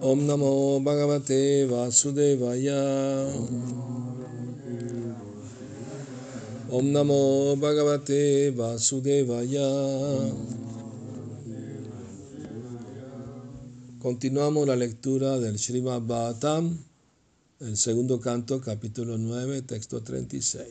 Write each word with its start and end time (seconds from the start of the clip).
Om 0.00 0.26
Namo 0.26 0.80
Bhagavate 0.80 1.66
Vasudevaya. 1.66 2.80
Om 6.70 6.92
Namo 6.92 7.56
Bhagavate 7.56 8.50
Vasudevaya. 8.52 9.68
Continuamos 13.98 14.66
la 14.66 14.76
lectura 14.76 15.38
del 15.40 15.58
Srimad 15.58 16.02
Bhattam, 16.02 16.78
el 17.58 17.76
segundo 17.76 18.20
canto, 18.20 18.60
capítulo 18.60 19.18
9, 19.18 19.62
texto 19.62 20.00
36. 20.00 20.66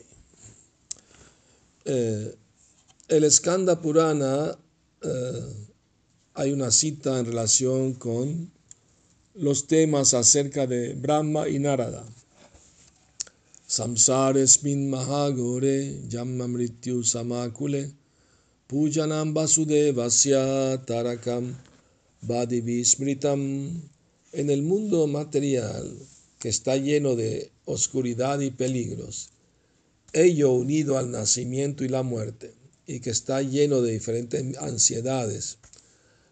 Eh, 1.84 2.34
el 3.08 3.30
Skanda 3.30 3.80
Purana 3.80 4.56
eh, 5.02 5.67
hay 6.38 6.52
una 6.52 6.70
cita 6.70 7.18
en 7.18 7.26
relación 7.26 7.94
con 7.94 8.52
los 9.34 9.66
temas 9.66 10.14
acerca 10.14 10.68
de 10.68 10.94
Brahma 10.94 11.48
y 11.48 11.58
Narada. 11.58 12.04
Samsaresmin 13.66 14.88
Mahagore 14.88 15.98
Mrityu 16.24 17.02
Samakule 17.02 17.90
Pujanam 18.68 19.34
Vasudevasya 19.34 20.80
Tarakam 20.86 21.56
Vadivismritam 22.22 23.82
en 24.32 24.50
el 24.50 24.62
mundo 24.62 25.08
material 25.08 25.92
que 26.38 26.50
está 26.50 26.76
lleno 26.76 27.16
de 27.16 27.50
oscuridad 27.64 28.38
y 28.38 28.52
peligros, 28.52 29.30
ello 30.12 30.52
unido 30.52 30.98
al 30.98 31.10
nacimiento 31.10 31.82
y 31.84 31.88
la 31.88 32.04
muerte, 32.04 32.54
y 32.86 33.00
que 33.00 33.10
está 33.10 33.42
lleno 33.42 33.82
de 33.82 33.90
diferentes 33.90 34.56
ansiedades, 34.58 35.58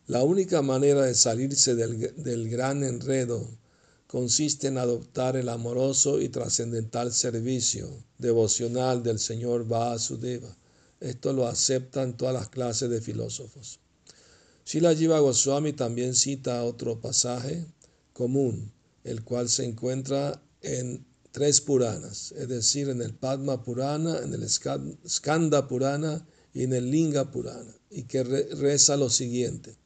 la 0.08 0.22
única 0.22 0.62
manera 0.62 1.02
de 1.02 1.16
salirse 1.16 1.74
del, 1.74 2.48
gran 2.48 2.84
enredo 2.84 3.44
consiste 4.06 4.68
en 4.68 4.78
adoptar 4.78 5.36
el 5.36 5.48
amoroso 5.48 6.20
y 6.20 6.28
trascendental 6.28 7.12
servicio 7.12 7.90
devocional 8.16 9.02
del 9.02 9.18
Señor 9.18 9.66
Vasudeva. 9.66 10.56
Esto 11.00 11.32
lo 11.32 11.48
aceptan 11.48 12.16
todas 12.16 12.34
las 12.34 12.48
clases 12.48 12.88
de 12.88 13.00
filósofos. 13.00 13.80
Sila 14.64 14.94
Jiva 14.94 15.18
Goswami 15.18 15.72
también 15.72 16.14
cita 16.14 16.62
otro 16.62 17.00
pasaje 17.00 17.66
común, 18.12 18.70
el 19.02 19.24
cual 19.24 19.48
se 19.48 19.64
encuentra 19.64 20.40
en 20.62 21.04
tres 21.32 21.60
Puranas, 21.60 22.32
es 22.38 22.48
decir, 22.48 22.90
en 22.90 23.02
el 23.02 23.12
Padma 23.12 23.64
Purana, 23.64 24.20
en 24.20 24.32
el 24.34 24.48
Skanda 24.48 25.66
Purana 25.66 26.24
y 26.54 26.62
en 26.62 26.72
el 26.74 26.92
Linga 26.92 27.32
Purana, 27.32 27.74
y 27.90 28.04
que 28.04 28.22
reza 28.22 28.96
lo 28.96 29.10
siguiente. 29.10 29.76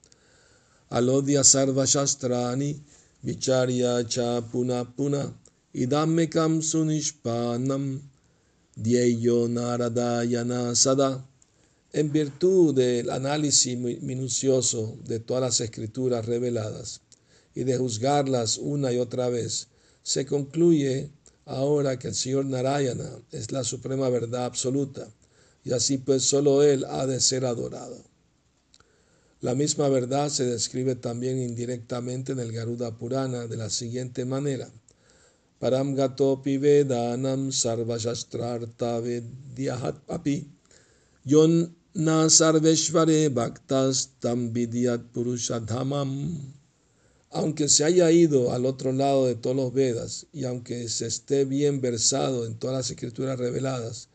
Alodhya 0.91 1.45
sarva 1.45 1.87
shastrani 1.87 2.77
vicharya 3.25 4.03
cha 4.09 4.41
puna 4.41 4.85
puna 4.85 5.33
idamekam 5.73 6.61
sunishpanam 6.61 8.01
dieyo 8.77 9.47
naradayana 9.47 10.75
sada. 10.75 11.25
En 11.93 12.11
virtud 12.11 12.75
del 12.75 13.09
análisis 13.11 13.79
minucioso 13.79 14.99
de 15.05 15.21
todas 15.21 15.43
las 15.43 15.61
escrituras 15.61 16.27
reveladas 16.27 17.01
y 17.55 17.63
de 17.63 17.77
juzgarlas 17.79 18.59
una 18.59 18.93
y 18.93 18.99
otra 18.99 19.29
vez, 19.29 19.69
se 20.03 20.27
concluye 20.27 21.11
ahora 21.47 22.01
que 22.01 22.09
el 22.09 22.15
Señor 22.17 22.47
Narayana 22.47 23.11
es 23.31 23.53
la 23.53 23.63
suprema 23.63 24.09
verdad 24.09 24.45
absoluta 24.45 25.09
y 25.65 25.73
así 25.73 25.99
pues 25.99 26.25
solo 26.25 26.65
Él 26.65 26.85
ha 26.85 27.07
de 27.07 27.21
ser 27.21 27.45
adorado. 27.45 28.10
La 29.43 29.55
misma 29.55 29.89
verdad 29.89 30.29
se 30.29 30.45
describe 30.45 30.97
también 30.97 31.39
indirectamente 31.39 32.33
en 32.33 32.41
el 32.41 32.53
Garuda 32.53 32.99
Purana 32.99 33.47
de 33.47 33.57
la 33.57 33.71
siguiente 33.71 34.27
manera. 34.27 34.71
Param 35.59 35.95
gato 35.95 36.43
vedanam 36.45 37.51
sarvashastrarta 37.51 39.01
vedyahat 39.01 39.97
api 40.09 40.47
yon 41.25 41.75
na 41.95 42.29
sarveshvare 42.29 43.31
bhaktas 43.31 44.11
tam 44.21 44.53
vidyat 44.53 45.01
purushadhamam. 45.13 46.11
Aunque 47.31 47.69
se 47.69 47.85
haya 47.85 48.11
ido 48.11 48.53
al 48.53 48.67
otro 48.67 48.93
lado 48.93 49.27
de 49.27 49.37
todos 49.37 49.57
los 49.57 49.73
Vedas 49.73 50.27
y 50.33 50.45
aunque 50.45 50.89
se 50.89 51.07
esté 51.07 51.47
bien 51.47 51.81
versado 51.81 52.45
en 52.45 52.59
todas 52.59 52.77
las 52.77 52.91
escrituras 52.91 53.39
reveladas, 53.39 54.09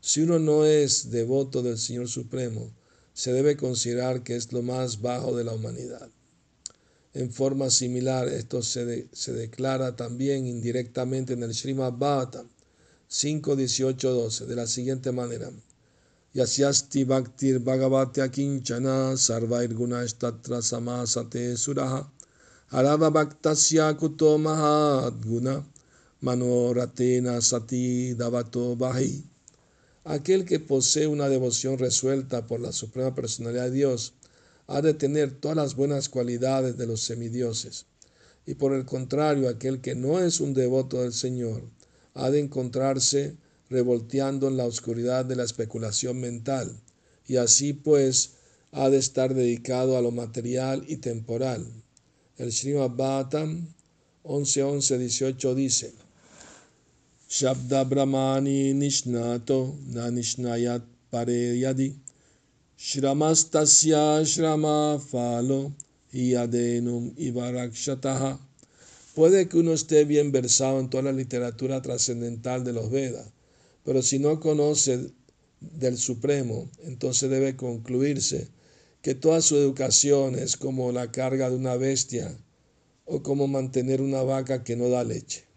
si 0.00 0.22
uno 0.22 0.38
no 0.38 0.64
es 0.64 1.10
devoto 1.10 1.62
del 1.62 1.78
Señor 1.78 2.08
Supremo, 2.08 2.70
se 3.20 3.34
debe 3.34 3.54
considerar 3.54 4.22
que 4.22 4.34
es 4.34 4.50
lo 4.50 4.62
más 4.62 5.02
bajo 5.02 5.36
de 5.36 5.44
la 5.44 5.52
humanidad. 5.52 6.08
En 7.12 7.30
forma 7.30 7.68
similar, 7.68 8.26
esto 8.28 8.62
se, 8.62 9.08
se 9.12 9.34
declara 9.34 9.94
también 9.94 10.46
indirectamente 10.46 11.34
en 11.34 11.42
el 11.42 11.54
Srimad 11.54 11.92
Bhattam 11.98 12.48
5, 13.08 13.56
18, 13.56 14.10
12, 14.10 14.46
de 14.46 14.56
la 14.56 14.66
siguiente 14.66 15.12
manera. 15.12 15.50
Yasyasti 16.32 17.04
bhaktir 17.04 17.58
bhagavate 17.58 18.22
akinchana 18.22 19.18
sarvair 19.18 19.74
gunashtatra 19.74 20.62
samasate 20.62 21.58
suraha 21.58 22.10
arava 22.70 23.10
bhaktasya 23.10 23.98
kuto 23.98 24.38
guna 25.26 25.62
manoratena 26.22 27.42
sati 27.42 28.14
davato 28.14 28.76
bahi 28.76 29.29
Aquel 30.04 30.46
que 30.46 30.60
posee 30.60 31.06
una 31.06 31.28
devoción 31.28 31.78
resuelta 31.78 32.46
por 32.46 32.60
la 32.60 32.72
suprema 32.72 33.14
personalidad 33.14 33.64
de 33.64 33.72
Dios 33.72 34.14
ha 34.66 34.80
de 34.80 34.94
tener 34.94 35.32
todas 35.32 35.56
las 35.56 35.74
buenas 35.74 36.08
cualidades 36.08 36.78
de 36.78 36.86
los 36.86 37.02
semidioses. 37.02 37.84
Y 38.46 38.54
por 38.54 38.72
el 38.72 38.86
contrario, 38.86 39.48
aquel 39.48 39.80
que 39.80 39.94
no 39.94 40.18
es 40.18 40.40
un 40.40 40.54
devoto 40.54 41.02
del 41.02 41.12
Señor 41.12 41.62
ha 42.14 42.30
de 42.30 42.40
encontrarse 42.40 43.36
revolteando 43.68 44.48
en 44.48 44.56
la 44.56 44.64
oscuridad 44.64 45.24
de 45.26 45.36
la 45.36 45.44
especulación 45.44 46.18
mental, 46.18 46.80
y 47.26 47.36
así 47.36 47.72
pues 47.74 48.30
ha 48.72 48.88
de 48.88 48.98
estar 48.98 49.34
dedicado 49.34 49.98
a 49.98 50.02
lo 50.02 50.12
material 50.12 50.82
y 50.88 50.96
temporal. 50.96 51.66
El 52.38 52.52
Srimad 52.52 52.90
Bhattam 52.90 53.68
11.11.18 54.24 55.54
dice, 55.54 55.92
Shabda 57.30 57.88
Brahmani 57.88 58.74
Nishnato 58.74 59.76
Na 59.94 60.10
Nishnayat 60.10 60.82
Pare 61.12 61.54
Yadi 61.54 61.94
Shramastasya 62.76 64.24
Shrama 64.26 64.98
Falo 64.98 65.72
Yadenum 66.12 67.14
Ivarakshataha. 67.16 68.36
Puede 69.14 69.48
que 69.48 69.58
uno 69.58 69.74
esté 69.74 70.04
bien 70.04 70.32
versado 70.32 70.80
en 70.80 70.90
toda 70.90 71.04
la 71.04 71.12
literatura 71.12 71.80
trascendental 71.80 72.64
de 72.64 72.72
los 72.72 72.90
Vedas, 72.90 73.28
pero 73.84 74.02
si 74.02 74.18
no 74.18 74.40
conoce 74.40 75.12
del 75.60 75.98
Supremo, 75.98 76.68
entonces 76.82 77.30
debe 77.30 77.54
concluirse 77.54 78.48
que 79.02 79.14
toda 79.14 79.40
su 79.40 79.54
educación 79.54 80.34
es 80.34 80.56
como 80.56 80.90
la 80.90 81.12
carga 81.12 81.48
de 81.48 81.54
una 81.54 81.76
bestia 81.76 82.36
o 83.04 83.22
como 83.22 83.46
mantener 83.46 84.02
una 84.02 84.22
vaca 84.22 84.64
que 84.64 84.74
no 84.74 84.88
da 84.88 85.04
leche. 85.04 85.49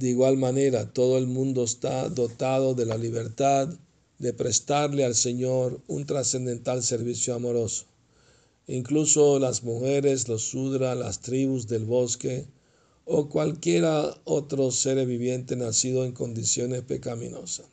De 0.00 0.08
igual 0.08 0.38
manera, 0.38 0.90
todo 0.90 1.18
el 1.18 1.26
mundo 1.26 1.62
está 1.62 2.08
dotado 2.08 2.72
de 2.74 2.86
la 2.86 2.96
libertad 2.96 3.68
de 4.18 4.32
prestarle 4.32 5.04
al 5.04 5.14
Señor 5.14 5.82
un 5.88 6.06
trascendental 6.06 6.82
servicio 6.82 7.34
amoroso. 7.34 7.84
Incluso 8.66 9.38
las 9.38 9.62
mujeres, 9.62 10.26
los 10.26 10.40
sudras, 10.40 10.96
las 10.96 11.20
tribus 11.20 11.68
del 11.68 11.84
bosque 11.84 12.46
o 13.04 13.28
cualquiera 13.28 14.16
otro 14.24 14.70
ser 14.70 15.06
viviente 15.06 15.54
nacido 15.54 16.06
en 16.06 16.12
condiciones 16.12 16.80
pecaminosas. 16.80 17.66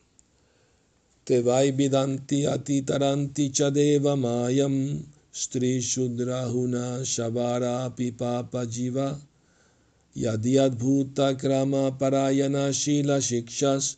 Tevai 1.24 1.72
vidanti 1.72 2.46
atitaranti 2.46 3.52
chadeva 3.52 4.18
mayam 4.18 5.02
stri 5.32 5.80
shudrahuna 5.80 7.06
shavara 7.06 7.96
pipapa 7.96 8.66
jiva 8.66 9.18
Yadiadbhuta 10.18 11.38
krama 11.38 11.96
parayana 11.96 12.74
shila 12.74 13.22
shikshas 13.22 13.98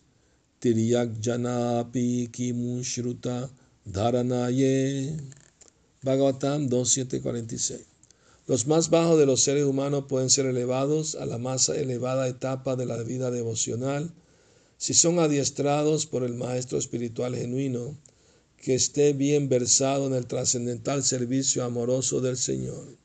tiryak 0.59 1.15
janapi 1.21 2.27
kimushruta 2.27 3.49
dharanaye. 3.87 5.15
Bhagavatam 6.03 6.67
2746. 6.67 7.85
Los 8.47 8.67
más 8.67 8.89
bajos 8.89 9.17
de 9.17 9.25
los 9.25 9.43
seres 9.43 9.63
humanos 9.63 10.05
pueden 10.09 10.29
ser 10.29 10.45
elevados 10.45 11.15
a 11.15 11.25
la 11.25 11.37
más 11.37 11.69
elevada 11.69 12.27
etapa 12.27 12.75
de 12.75 12.85
la 12.85 13.01
vida 13.03 13.31
devocional 13.31 14.11
si 14.77 14.93
son 14.93 15.19
adiestrados 15.19 16.05
por 16.05 16.23
el 16.23 16.33
Maestro 16.33 16.77
Espiritual 16.79 17.33
genuino 17.33 17.95
que 18.57 18.75
esté 18.75 19.13
bien 19.13 19.47
versado 19.47 20.07
en 20.07 20.13
el 20.13 20.25
trascendental 20.25 21.01
servicio 21.01 21.63
amoroso 21.63 22.19
del 22.19 22.35
Señor. 22.35 22.97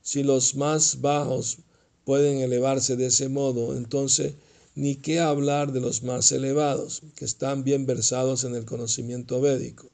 Si 0.00 0.22
los 0.22 0.54
más 0.54 1.02
bajos 1.02 1.58
pueden 2.04 2.38
elevarse 2.38 2.96
de 2.96 3.06
ese 3.06 3.28
modo, 3.28 3.76
entonces 3.76 4.34
ni 4.74 4.96
qué 4.96 5.20
hablar 5.20 5.72
de 5.72 5.80
los 5.80 6.02
más 6.02 6.32
elevados, 6.32 7.02
que 7.14 7.24
están 7.24 7.64
bien 7.64 7.86
versados 7.86 8.44
en 8.44 8.54
el 8.54 8.64
conocimiento 8.64 9.40
védico. 9.40 9.88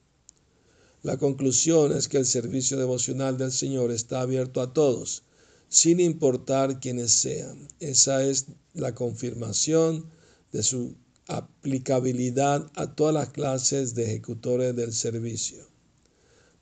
La 1.02 1.16
conclusión 1.16 1.96
es 1.96 2.08
que 2.08 2.18
el 2.18 2.26
servicio 2.26 2.76
devocional 2.76 3.38
del 3.38 3.52
Señor 3.52 3.90
está 3.90 4.20
abierto 4.20 4.60
a 4.60 4.72
todos, 4.72 5.22
sin 5.68 6.00
importar 6.00 6.80
quiénes 6.80 7.12
sean. 7.12 7.68
Esa 7.78 8.24
es 8.24 8.46
la 8.74 8.94
confirmación 8.94 10.04
de 10.52 10.62
su 10.62 10.94
aplicabilidad 11.26 12.70
a 12.74 12.94
todas 12.94 13.14
las 13.14 13.28
clases 13.30 13.94
de 13.94 14.04
ejecutores 14.04 14.74
del 14.74 14.92
servicio. 14.92 15.69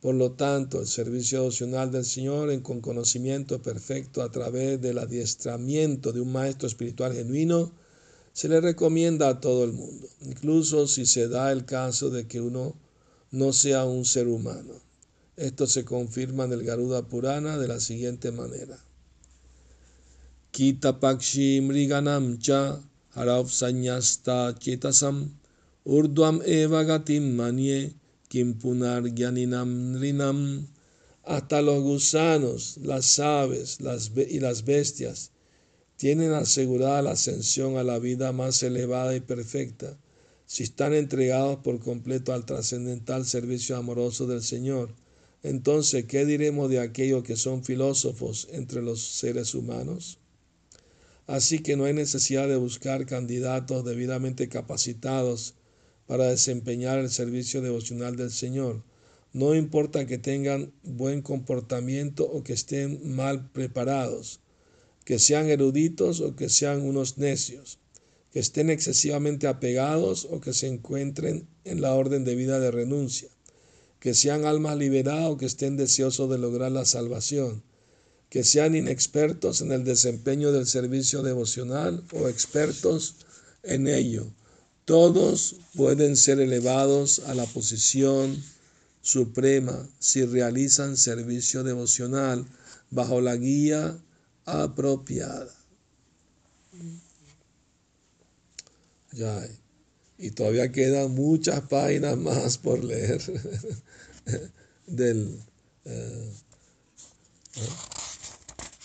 Por 0.01 0.15
lo 0.15 0.33
tanto, 0.33 0.81
el 0.81 0.87
servicio 0.87 1.41
devocional 1.41 1.91
del 1.91 2.05
Señor 2.05 2.51
en 2.51 2.61
con 2.61 2.81
conocimiento 2.81 3.61
perfecto 3.61 4.23
a 4.23 4.31
través 4.31 4.81
del 4.81 4.99
adiestramiento 4.99 6.13
de 6.13 6.21
un 6.21 6.31
maestro 6.31 6.69
espiritual 6.69 7.15
genuino 7.15 7.73
se 8.33 8.49
le 8.49 8.61
recomienda 8.61 9.29
a 9.29 9.41
todo 9.41 9.65
el 9.65 9.73
mundo, 9.73 10.09
incluso 10.21 10.87
si 10.87 11.07
se 11.07 11.27
da 11.27 11.51
el 11.51 11.65
caso 11.65 12.11
de 12.11 12.29
que 12.29 12.41
uno 12.41 12.77
no 13.33 13.53
sea 13.53 13.85
un 13.85 14.05
ser 14.05 14.29
humano. 14.29 14.75
Esto 15.37 15.67
se 15.67 15.85
confirma 15.85 16.45
en 16.45 16.53
el 16.53 16.63
Garuda 16.63 17.03
Purana 17.03 17.59
de 17.59 17.67
la 17.67 17.81
siguiente 17.81 18.31
manera. 18.31 18.79
Kita 20.53 21.01
pakshi 21.01 21.61
mriganam 21.61 22.39
cha 22.39 22.81
harav 23.15 23.51
sanyasta 23.51 24.55
chetasam 24.59 25.31
urdvam 25.85 26.41
eva 26.45 26.85
gatim 26.85 27.35
kimpunar 28.29 29.03
rinam 29.05 30.67
hasta 31.25 31.61
los 31.61 31.83
gusanos, 31.83 32.79
las 32.83 33.19
aves 33.19 33.81
las, 33.81 34.13
y 34.17 34.41
las 34.41 34.65
bestias 34.65 35.33
tienen 35.97 36.33
asegurada 36.33 37.03
la 37.03 37.11
ascensión 37.13 37.77
a 37.77 37.83
la 37.83 37.99
vida 37.99 38.33
más 38.33 38.63
elevada 38.63 39.17
y 39.17 39.21
perfecta 39.21 39.99
si 40.47 40.63
están 40.63 40.95
entregados 40.95 41.59
por 41.59 41.79
completo 41.81 42.33
al 42.33 42.47
trascendental 42.47 43.27
servicio 43.27 43.77
amoroso 43.77 44.27
del 44.27 44.43
Señor. 44.43 44.95
Entonces, 45.43 46.07
¿qué 46.07 46.25
diremos 46.25 46.71
de 46.71 46.81
aquellos 46.81 47.23
que 47.23 47.37
son 47.37 47.63
filósofos 47.63 48.49
entre 48.53 48.81
los 48.81 49.03
seres 49.03 49.55
humanos? 49.55 50.19
Así 51.27 51.59
que 51.59 51.77
no 51.77 51.85
hay 51.85 51.93
necesidad 51.93 52.49
de 52.49 52.57
buscar 52.57 53.05
candidatos 53.05 53.85
debidamente 53.85 54.49
capacitados 54.49 55.55
para 56.09 56.31
desempeñar 56.31 56.99
el 56.99 57.11
servicio 57.11 57.61
devocional 57.61 58.17
del 58.17 58.33
Señor. 58.33 58.83
No 59.35 59.55
importa 59.55 60.07
que 60.07 60.17
tengan 60.17 60.73
buen 60.83 61.21
comportamiento 61.21 62.25
o 62.25 62.43
que 62.43 62.55
estén 62.55 63.15
mal 63.15 63.51
preparados, 63.51 64.41
que 65.05 65.19
sean 65.19 65.51
eruditos 65.51 66.21
o 66.21 66.35
que 66.35 66.49
sean 66.49 66.81
unos 66.81 67.19
necios, 67.19 67.79
que 68.33 68.41
estén 68.41 68.71
excesivamente 68.71 69.47
apegados 69.47 70.27
o 70.31 70.41
que 70.41 70.55
se 70.55 70.67
encuentren 70.67 71.47
en 71.65 71.83
la 71.83 71.95
orden 71.95 72.25
de 72.25 72.35
vida 72.35 72.59
de 72.59 72.71
renuncia, 72.71 73.29
que 74.01 74.15
sean 74.15 74.47
almas 74.47 74.79
liberadas 74.79 75.31
o 75.31 75.37
que 75.37 75.45
estén 75.45 75.77
deseosos 75.77 76.31
de 76.31 76.39
lograr 76.39 76.73
la 76.73 76.87
salvación, 76.87 77.63
que 78.31 78.45
sean 78.45 78.75
inexpertos 78.75 79.61
en 79.61 79.73
el 79.73 79.85
desempeño 79.85 80.53
del 80.53 80.67
servicio 80.67 81.23
devocional 81.23 82.03
o 82.15 82.29
expertos 82.31 83.17
en 83.63 83.89
ello 83.89 84.33
todos 84.89 85.57
pueden 85.75 86.17
ser 86.17 86.41
elevados 86.41 87.19
a 87.27 87.35
la 87.35 87.45
posición 87.45 88.43
suprema 89.03 89.87
si 89.99 90.25
realizan 90.25 90.97
servicio 90.97 91.63
devocional 91.63 92.47
bajo 92.91 93.21
la 93.21 93.37
guía 93.37 93.99
apropiada. 94.47 95.55
Ya, 99.13 99.47
y 100.17 100.31
todavía 100.31 100.73
quedan 100.73 101.11
muchas 101.11 101.61
páginas 101.69 102.17
más 102.17 102.57
por 102.57 102.83
leer 102.83 103.21
del 104.87 105.39
eh, 105.85 106.33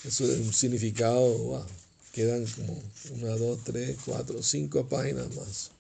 eso 0.04 0.26
es 0.26 0.40
un 0.42 0.52
significado, 0.52 1.66
quedan 2.12 2.46
como 2.46 2.82
una, 3.22 3.38
dos, 3.38 3.64
tres, 3.64 3.96
cuatro, 4.04 4.44
cinco 4.44 4.86
páginas 4.90 5.34
más. 5.34 5.73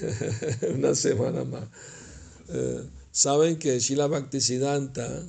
una 0.74 0.94
semana 0.94 1.44
más. 1.44 1.68
Eh, 2.48 2.84
saben 3.10 3.58
que 3.58 3.78
Shila 3.78 4.06
Bhaktisiddhanta 4.06 5.24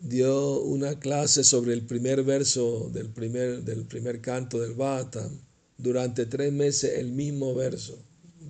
dio 0.00 0.60
una 0.60 0.98
clase 0.98 1.44
sobre 1.44 1.72
el 1.72 1.82
primer 1.82 2.22
verso 2.22 2.90
del 2.92 3.08
primer, 3.08 3.62
del 3.62 3.84
primer 3.84 4.20
canto 4.20 4.60
del 4.60 4.74
Bhata. 4.74 5.28
Durante 5.76 6.26
tres 6.26 6.52
meses 6.52 6.98
el 6.98 7.12
mismo 7.12 7.54
verso. 7.54 7.98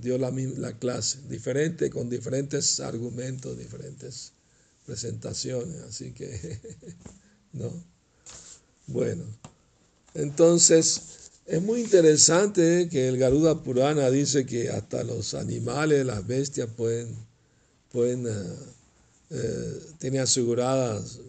Dio 0.00 0.16
la, 0.16 0.30
la 0.30 0.78
clase, 0.78 1.18
diferente, 1.28 1.90
con 1.90 2.08
diferentes 2.08 2.78
argumentos, 2.80 3.58
diferentes 3.58 4.32
presentaciones. 4.86 5.80
Así 5.82 6.12
que, 6.12 6.60
¿no? 7.52 7.70
Bueno, 8.86 9.24
entonces 10.14 11.17
es 11.48 11.62
muy 11.62 11.80
interesante 11.80 12.88
que 12.90 13.08
el 13.08 13.16
Garuda 13.16 13.62
Purana 13.62 14.10
dice 14.10 14.44
que 14.44 14.68
hasta 14.68 15.02
los 15.02 15.32
animales, 15.32 16.04
las 16.04 16.26
bestias 16.26 16.68
pueden, 16.76 17.08
pueden 17.90 18.26
eh, 18.26 18.56
eh, 19.30 19.80
tener 19.98 20.20
aseguradas 20.20 21.20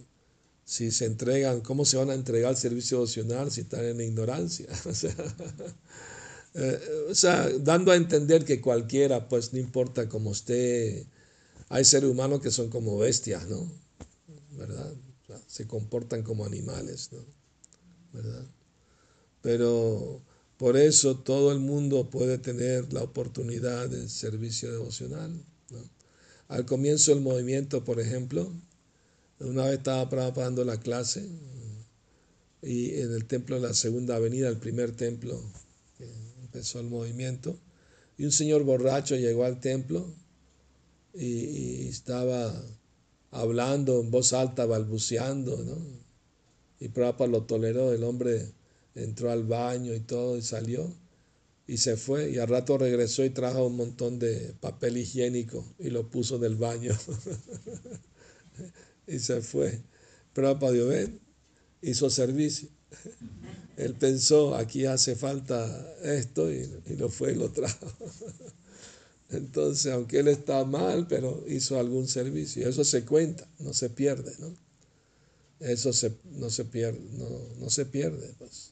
si 0.66 0.92
se 0.92 1.06
entregan, 1.06 1.62
cómo 1.62 1.86
se 1.86 1.98
van 1.98 2.10
a 2.10 2.14
entregar 2.14 2.50
al 2.50 2.58
servicio 2.58 2.98
devocional 2.98 3.50
si 3.50 3.62
están 3.62 3.86
en 3.86 4.02
ignorancia. 4.02 4.68
Eh, 6.56 6.80
o 7.08 7.14
sea, 7.14 7.48
dando 7.60 7.92
a 7.92 7.96
entender 7.96 8.44
que 8.44 8.60
cualquiera, 8.60 9.30
pues 9.30 9.54
no 9.54 9.60
importa 9.60 10.10
cómo 10.10 10.32
esté, 10.32 11.06
hay 11.70 11.86
seres 11.86 12.10
humanos 12.10 12.42
que 12.42 12.50
son 12.50 12.70
como 12.70 12.98
bestias, 12.98 13.48
¿no? 13.48 13.72
¿Verdad? 14.58 14.92
se 15.46 15.68
comportan 15.68 16.24
como 16.24 16.44
animales, 16.44 17.12
¿no? 17.12 17.20
¿Verdad? 18.14 18.46
Pero 19.42 20.22
por 20.58 20.78
eso 20.78 21.18
todo 21.18 21.52
el 21.52 21.60
mundo 21.60 22.10
puede 22.10 22.38
tener 22.38 22.92
la 22.92 23.04
oportunidad 23.04 23.90
del 23.90 24.10
servicio 24.10 24.72
devocional. 24.72 25.32
Al 26.48 26.66
comienzo 26.66 27.14
del 27.14 27.22
movimiento, 27.22 27.84
por 27.84 28.00
ejemplo, 28.00 28.52
una 29.40 29.66
vez 29.66 29.78
estaba 29.78 30.10
preparando 30.10 30.66
la 30.66 30.80
clase 30.80 31.30
y 32.62 33.00
en 33.00 33.14
el 33.14 33.26
templo 33.26 33.56
de 33.56 33.68
la 33.68 33.74
Segunda 33.74 34.16
Avenida, 34.16 34.50
el 34.50 34.58
primer 34.58 34.92
templo, 34.92 35.42
empezó 36.42 36.80
el 36.80 36.88
movimiento, 36.88 37.56
y 38.18 38.26
un 38.26 38.32
señor 38.32 38.64
borracho 38.64 39.16
llegó 39.16 39.46
al 39.46 39.62
templo 39.62 40.14
y, 41.14 41.88
estaba 41.88 42.54
hablando 43.32 44.02
en 44.02 44.12
voz 44.12 44.34
alta, 44.34 44.66
balbuceando, 44.66 45.58
¿no? 45.64 45.78
Y 46.80 46.90
Prabhupada 46.90 47.30
lo 47.30 47.44
toleró, 47.44 47.94
el 47.94 48.04
hombre 48.04 48.52
entró 48.96 49.32
al 49.32 49.44
baño 49.44 49.94
y 49.94 50.00
todo 50.00 50.38
y 50.38 50.42
salió 50.42 50.90
y 51.70 51.78
se 51.78 51.98
fue 51.98 52.32
y 52.32 52.40
al 52.40 52.48
rato 52.48 52.80
regresó 52.80 53.24
y 53.24 53.30
trajo 53.30 53.68
un 53.68 53.76
montón 53.76 54.18
de 54.18 54.56
papel 54.60 54.98
higiénico 54.98 55.64
y 55.78 55.92
lo 55.92 56.10
puso 56.10 56.40
del 56.40 56.56
baño 56.56 56.98
y 59.08 59.20
se 59.20 59.42
fue. 59.42 59.80
Pero 60.34 60.58
para 60.58 60.72
Dios, 60.72 61.10
hizo 61.84 62.10
servicio. 62.10 62.70
Él 63.78 63.94
pensó, 63.94 64.56
aquí 64.56 64.88
hace 64.88 65.16
falta 65.16 65.94
esto 66.02 66.52
y, 66.52 66.68
lo 66.98 67.10
fue 67.10 67.34
y 67.34 67.36
lo 67.36 67.52
trajo. 67.52 67.86
Entonces, 69.30 69.94
aunque 69.94 70.22
él 70.22 70.28
está 70.28 70.66
mal, 70.66 71.06
pero 71.08 71.46
hizo 71.48 71.80
algún 71.80 72.08
servicio. 72.08 72.68
Eso 72.68 72.84
se 72.84 73.06
cuenta, 73.06 73.48
no 73.60 73.76
se 73.76 73.92
pierde, 73.92 74.34
¿no? 74.40 74.56
Eso 75.60 75.92
no 76.32 76.50
se 76.50 76.66
pierde, 76.66 77.00
no, 77.12 77.30
no 77.60 77.70
se 77.70 77.86
pierde, 77.86 78.34
pues 78.40 78.72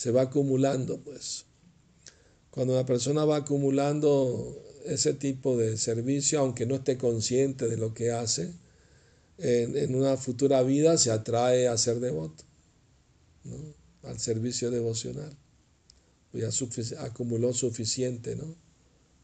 se 0.00 0.12
va 0.12 0.22
acumulando, 0.22 0.98
pues. 1.02 1.44
Cuando 2.50 2.72
una 2.72 2.86
persona 2.86 3.26
va 3.26 3.36
acumulando 3.36 4.58
ese 4.86 5.12
tipo 5.12 5.58
de 5.58 5.76
servicio, 5.76 6.40
aunque 6.40 6.64
no 6.64 6.76
esté 6.76 6.96
consciente 6.96 7.68
de 7.68 7.76
lo 7.76 7.92
que 7.92 8.10
hace, 8.10 8.50
en, 9.36 9.94
una 9.94 10.16
futura 10.16 10.62
vida 10.62 10.96
se 10.96 11.10
atrae 11.10 11.68
a 11.68 11.76
ser 11.76 12.00
devoto, 12.00 12.44
al 14.02 14.18
servicio 14.18 14.70
devocional. 14.70 15.36
Pues 16.32 16.88
ya 16.88 17.04
acumuló 17.04 17.52
suficiente, 17.52 18.36
¿no? 18.36 18.56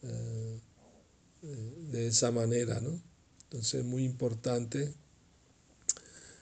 Eh, 0.02 0.60
de 1.90 2.06
esa 2.06 2.30
manera, 2.32 2.82
¿no? 2.82 3.00
Entonces 3.44 3.80
es 3.80 3.86
muy 3.86 4.04
importante 4.04 4.92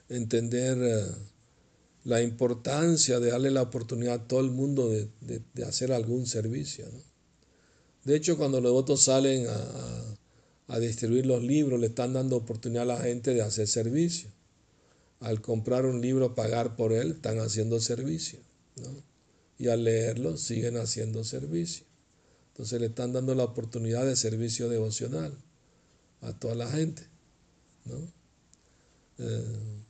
entender 0.09 0.79
eh, 0.83 1.34
la 2.05 2.23
importancia 2.23 3.19
de 3.19 3.31
darle 3.31 3.51
la 3.51 3.63
oportunidad 3.63 4.15
a 4.15 4.29
todo 4.29 4.41
el 4.41 4.51
mundo 4.51 4.91
de, 4.91 5.09
hacer 5.67 5.91
algún 5.93 6.27
servicio. 6.27 6.85
De 8.05 8.15
hecho, 8.15 8.37
cuando 8.37 8.61
los 8.61 8.71
devotos 8.71 9.03
salen 9.03 9.47
a, 10.69 10.79
distribuir 10.79 11.25
los 11.25 11.43
libros, 11.43 11.81
le 11.81 11.87
están 11.87 12.13
dando 12.13 12.37
oportunidad 12.37 12.83
a 12.83 12.95
la 12.97 13.01
gente 13.01 13.33
de 13.33 13.43
hacer 13.43 13.69
servicio. 13.69 14.29
Al 15.21 15.41
comprar 15.41 15.87
un 15.87 16.01
libro, 16.01 16.35
pagar 16.35 16.77
por 16.77 16.93
él, 16.93 17.13
están 17.13 17.39
haciendo 17.39 17.81
servicio. 17.81 18.41
Y 19.59 19.69
al 19.69 19.85
leerlo, 19.85 20.37
siguen 20.37 20.77
haciendo 20.77 21.25
servicio. 21.25 21.87
Entonces 22.49 22.81
le 22.81 22.89
están 22.89 23.13
dando 23.13 23.35
la 23.35 23.45
oportunidad 23.45 24.05
de 24.05 24.17
servicio 24.17 24.69
devocional 24.69 25.33
a 26.21 26.33
toda 26.33 26.55
la 26.55 26.69
gente. 26.69 27.03
¿no? 27.85 27.97
Eh, 29.19 29.84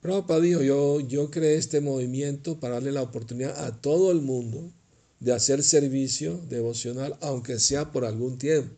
Prabhupada 0.00 0.40
dijo, 0.40 0.62
yo, 0.62 1.00
yo 1.00 1.30
creé 1.30 1.56
este 1.56 1.80
movimiento 1.80 2.60
para 2.60 2.74
darle 2.74 2.92
la 2.92 3.02
oportunidad 3.02 3.64
a 3.64 3.80
todo 3.80 4.12
el 4.12 4.20
mundo 4.20 4.70
de 5.18 5.32
hacer 5.32 5.64
servicio 5.64 6.40
devocional, 6.48 7.16
aunque 7.20 7.58
sea 7.58 7.90
por 7.90 8.04
algún 8.04 8.38
tiempo. 8.38 8.74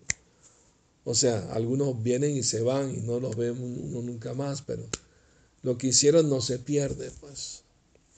O 1.05 1.15
sea, 1.15 1.53
algunos 1.53 2.03
vienen 2.03 2.37
y 2.37 2.43
se 2.43 2.63
van 2.63 2.95
y 2.95 2.99
no 2.99 3.21
los 3.21 3.37
ve 3.37 3.51
uno 3.51 4.01
nunca 4.01 4.33
más, 4.33 4.63
pero 4.63 4.87
lo 5.63 5.77
que 5.77 5.89
hicieron 5.89 6.31
no 6.31 6.41
se 6.41 6.59
pierde, 6.59 7.11
pues, 7.21 7.63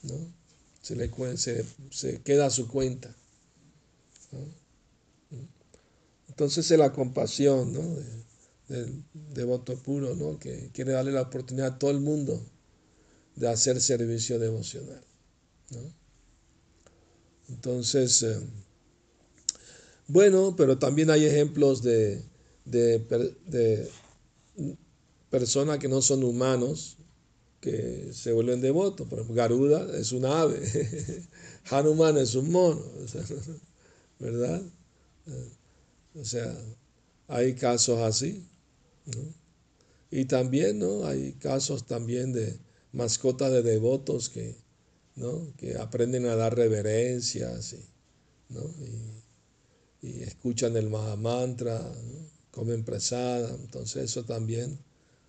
¿no? 0.03 0.15
Se, 0.81 0.95
le, 0.95 1.11
se, 1.37 1.65
se 1.91 2.21
queda 2.23 2.47
a 2.47 2.51
su 2.51 2.69
cuenta. 2.69 3.15
Entonces 6.29 6.71
es 6.71 6.79
la 6.79 6.93
compasión, 6.93 7.73
¿no? 7.73 7.83
del 8.69 9.05
devoto 9.35 9.77
puro, 9.77 10.15
¿no? 10.15 10.39
Que 10.39 10.71
quiere 10.73 10.93
darle 10.93 11.13
la 11.13 11.23
oportunidad 11.23 11.75
a 11.75 11.79
todo 11.79 11.91
el 11.91 12.01
mundo 12.01 12.41
de 13.37 13.49
hacer 13.49 13.81
servicio 13.81 14.39
devocional, 14.39 15.03
¿no? 15.71 16.03
Entonces, 17.49 18.23
eh, 18.23 18.41
bueno, 20.09 20.55
pero 20.57 20.79
también 20.79 21.11
hay 21.11 21.25
ejemplos 21.25 21.83
de, 21.83 22.23
de, 22.65 23.89
personas 25.31 25.79
que 25.79 25.89
no 25.89 26.03
son 26.03 26.25
humanos, 26.25 26.97
que 27.61 28.11
se 28.13 28.33
vuelven 28.33 28.61
devotos. 28.61 29.07
Por 29.07 29.19
ejemplo, 29.19 29.37
Garuda 29.37 29.97
es 29.99 30.13
un 30.13 30.25
ave, 30.25 30.61
Hanuman 31.71 32.17
es 32.19 32.35
un 32.35 32.51
mono, 32.51 32.83
¿verdad? 34.19 34.63
Eh, 35.27 35.53
o 36.15 36.25
sea, 36.25 36.55
hay 37.29 37.55
casos 37.55 38.01
así. 38.01 38.47
Y 40.11 40.27
también 40.27 40.79
¿no? 40.79 41.07
hay 41.07 41.33
casos 41.35 41.87
también 41.87 42.33
de 42.33 42.59
mascotas 42.93 43.51
de 43.51 43.63
devotos 43.63 44.29
que, 44.29 44.55
¿no? 45.17 45.53
que 45.57 45.77
aprenden 45.77 46.27
a 46.27 46.37
dar 46.37 46.57
reverencias 46.57 47.73
y, 47.73 47.85
¿no? 48.51 48.63
y, 50.03 50.23
escuchan 50.23 50.77
el 50.77 50.91
Mahamantra, 50.91 51.81
comen 52.51 52.85
presada, 52.85 53.55
entonces 53.55 54.05
eso 54.05 54.25
también 54.25 54.81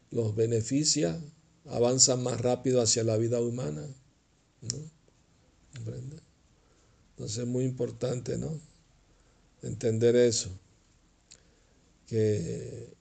los 0.09 0.35
beneficia, 0.35 1.21
avanzan 1.65 2.23
más 2.23 2.41
rápido 2.41 2.81
hacia 2.81 3.03
la 3.03 3.17
vida 3.17 3.39
humana. 3.39 3.87
¿no? 4.61 4.77
Entonces 7.11 7.37
es 7.37 7.47
muy 7.47 7.65
importante 7.65 8.37
¿no? 8.37 8.59
entender 9.61 10.15
eso, 10.15 10.49
que 12.07 12.93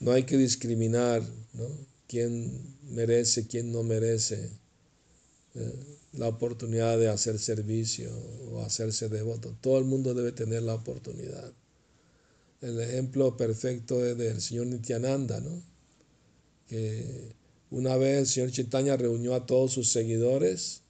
no 0.00 0.12
hay 0.12 0.24
que 0.24 0.38
discriminar 0.38 1.22
¿no? 1.52 1.66
Quién 2.08 2.76
merece, 2.82 3.46
quién 3.46 3.70
no 3.70 3.84
merece 3.84 4.50
eh, 5.54 5.72
la 6.14 6.28
oportunidad 6.28 6.98
de 6.98 7.08
hacer 7.08 7.38
servicio 7.38 8.10
o 8.50 8.62
hacerse 8.62 9.08
devoto. 9.08 9.56
Todo 9.60 9.78
el 9.78 9.84
mundo 9.84 10.14
debe 10.14 10.32
tener 10.32 10.62
la 10.62 10.74
oportunidad. 10.74 11.52
El 12.60 12.80
ejemplo 12.80 13.36
perfecto 13.36 14.04
es 14.04 14.18
del 14.18 14.40
señor 14.40 14.66
Nityananda, 14.66 15.40
¿no? 15.40 15.62
que 16.68 17.34
una 17.70 17.96
vez 17.96 18.18
el 18.18 18.26
señor 18.26 18.50
Chaitanya 18.50 18.96
reunió 18.96 19.34
a 19.34 19.46
todos 19.46 19.72
sus 19.72 19.88
seguidores 19.88 20.82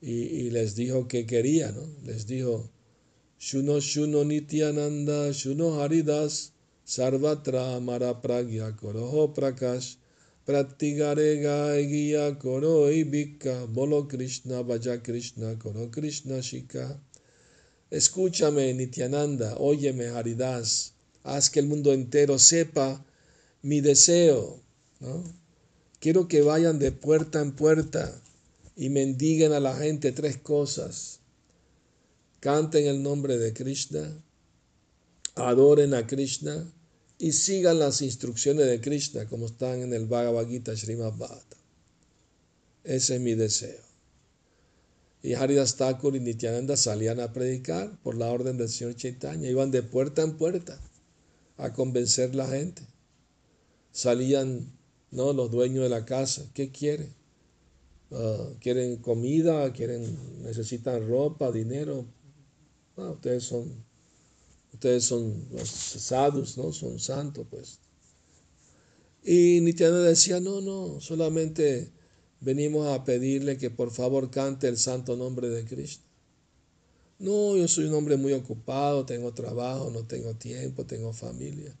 y, 0.00 0.50
les 0.50 0.76
dijo 0.76 1.08
que 1.08 1.26
quería, 1.26 1.72
¿no? 1.72 1.82
Les 2.04 2.26
dijo, 2.26 2.70
Shuno 3.38 3.80
Shuno 3.80 4.24
Nityananda, 4.24 5.32
Shuno 5.32 5.82
Haridas, 5.82 6.52
Sarvatra 6.84 7.80
Mara 7.80 8.22
Pragya 8.22 8.76
Prakash, 9.34 9.96
Pratigarega 10.48 11.76
Guía 11.76 12.38
Koro 12.38 12.88
Bolo 13.68 14.08
Krishna, 14.08 14.62
Vaya 14.62 15.02
Krishna, 15.02 15.58
Koro 15.58 15.90
Krishna 15.90 16.40
Shika. 16.40 16.98
Escúchame, 17.90 18.72
Nityananda, 18.72 19.56
óyeme, 19.58 20.06
Haridas, 20.06 20.94
haz 21.22 21.50
que 21.50 21.60
el 21.60 21.66
mundo 21.66 21.92
entero 21.92 22.38
sepa 22.38 23.04
mi 23.60 23.82
deseo. 23.82 24.62
Quiero 26.00 26.28
que 26.28 26.40
vayan 26.40 26.78
de 26.78 26.92
puerta 26.92 27.42
en 27.42 27.52
puerta 27.52 28.18
y 28.74 28.88
mendiguen 28.88 29.52
a 29.52 29.60
la 29.60 29.76
gente 29.76 30.12
tres 30.12 30.38
cosas. 30.38 31.20
Canten 32.40 32.86
el 32.86 33.02
nombre 33.02 33.36
de 33.36 33.52
Krishna, 33.52 34.18
adoren 35.34 35.92
a 35.92 36.06
Krishna 36.06 36.72
y 37.18 37.32
sigan 37.32 37.78
las 37.78 38.00
instrucciones 38.00 38.66
de 38.66 38.80
Krishna 38.80 39.26
como 39.26 39.46
están 39.46 39.82
en 39.82 39.92
el 39.92 40.06
Bhagavad 40.06 40.46
Gita 40.46 40.76
Srimad 40.76 41.12
Bhagavatam. 41.16 41.58
Ese 42.84 43.16
es 43.16 43.20
mi 43.20 43.34
deseo. 43.34 43.88
Y 45.22 45.34
Haridas 45.34 45.76
Thakur 45.76 46.14
y 46.14 46.20
Nityananda 46.20 46.76
salían 46.76 47.18
a 47.20 47.32
predicar 47.32 48.00
por 48.02 48.16
la 48.16 48.30
orden 48.30 48.56
del 48.56 48.68
Señor 48.68 48.94
Chaitanya. 48.94 49.50
Iban 49.50 49.72
de 49.72 49.82
puerta 49.82 50.22
en 50.22 50.36
puerta 50.36 50.80
a 51.56 51.72
convencer 51.72 52.36
la 52.36 52.46
gente. 52.46 52.82
Salían 53.90 54.72
¿no? 55.10 55.32
los 55.32 55.50
dueños 55.50 55.82
de 55.82 55.88
la 55.88 56.04
casa. 56.04 56.48
¿Qué 56.54 56.70
quieren? 56.70 57.12
Ah, 58.12 58.48
¿Quieren 58.60 58.96
comida? 58.98 59.72
¿Quieren, 59.72 60.42
necesitan 60.44 61.06
ropa, 61.08 61.50
dinero? 61.50 62.06
Ah, 62.96 63.10
ustedes 63.10 63.44
son, 63.44 63.84
ustedes 64.72 65.04
son 65.04 65.46
los 65.52 65.68
sadhus, 65.68 66.56
¿no? 66.56 66.72
Son 66.72 66.98
santos, 66.98 67.46
pues. 67.50 67.78
Y 69.24 69.60
Nityananda 69.60 70.08
decía, 70.08 70.40
no, 70.40 70.60
no, 70.60 71.00
solamente 71.00 71.90
venimos 72.40 72.86
a 72.88 73.04
pedirle 73.04 73.58
que 73.58 73.70
por 73.70 73.90
favor 73.90 74.30
cante 74.30 74.68
el 74.68 74.78
santo 74.78 75.16
nombre 75.16 75.48
de 75.48 75.64
Cristo. 75.64 76.04
No, 77.18 77.56
yo 77.56 77.66
soy 77.66 77.86
un 77.86 77.94
hombre 77.94 78.16
muy 78.16 78.32
ocupado, 78.32 79.04
tengo 79.04 79.32
trabajo, 79.34 79.90
no 79.90 80.04
tengo 80.04 80.34
tiempo, 80.34 80.86
tengo 80.86 81.12
familia. 81.12 81.76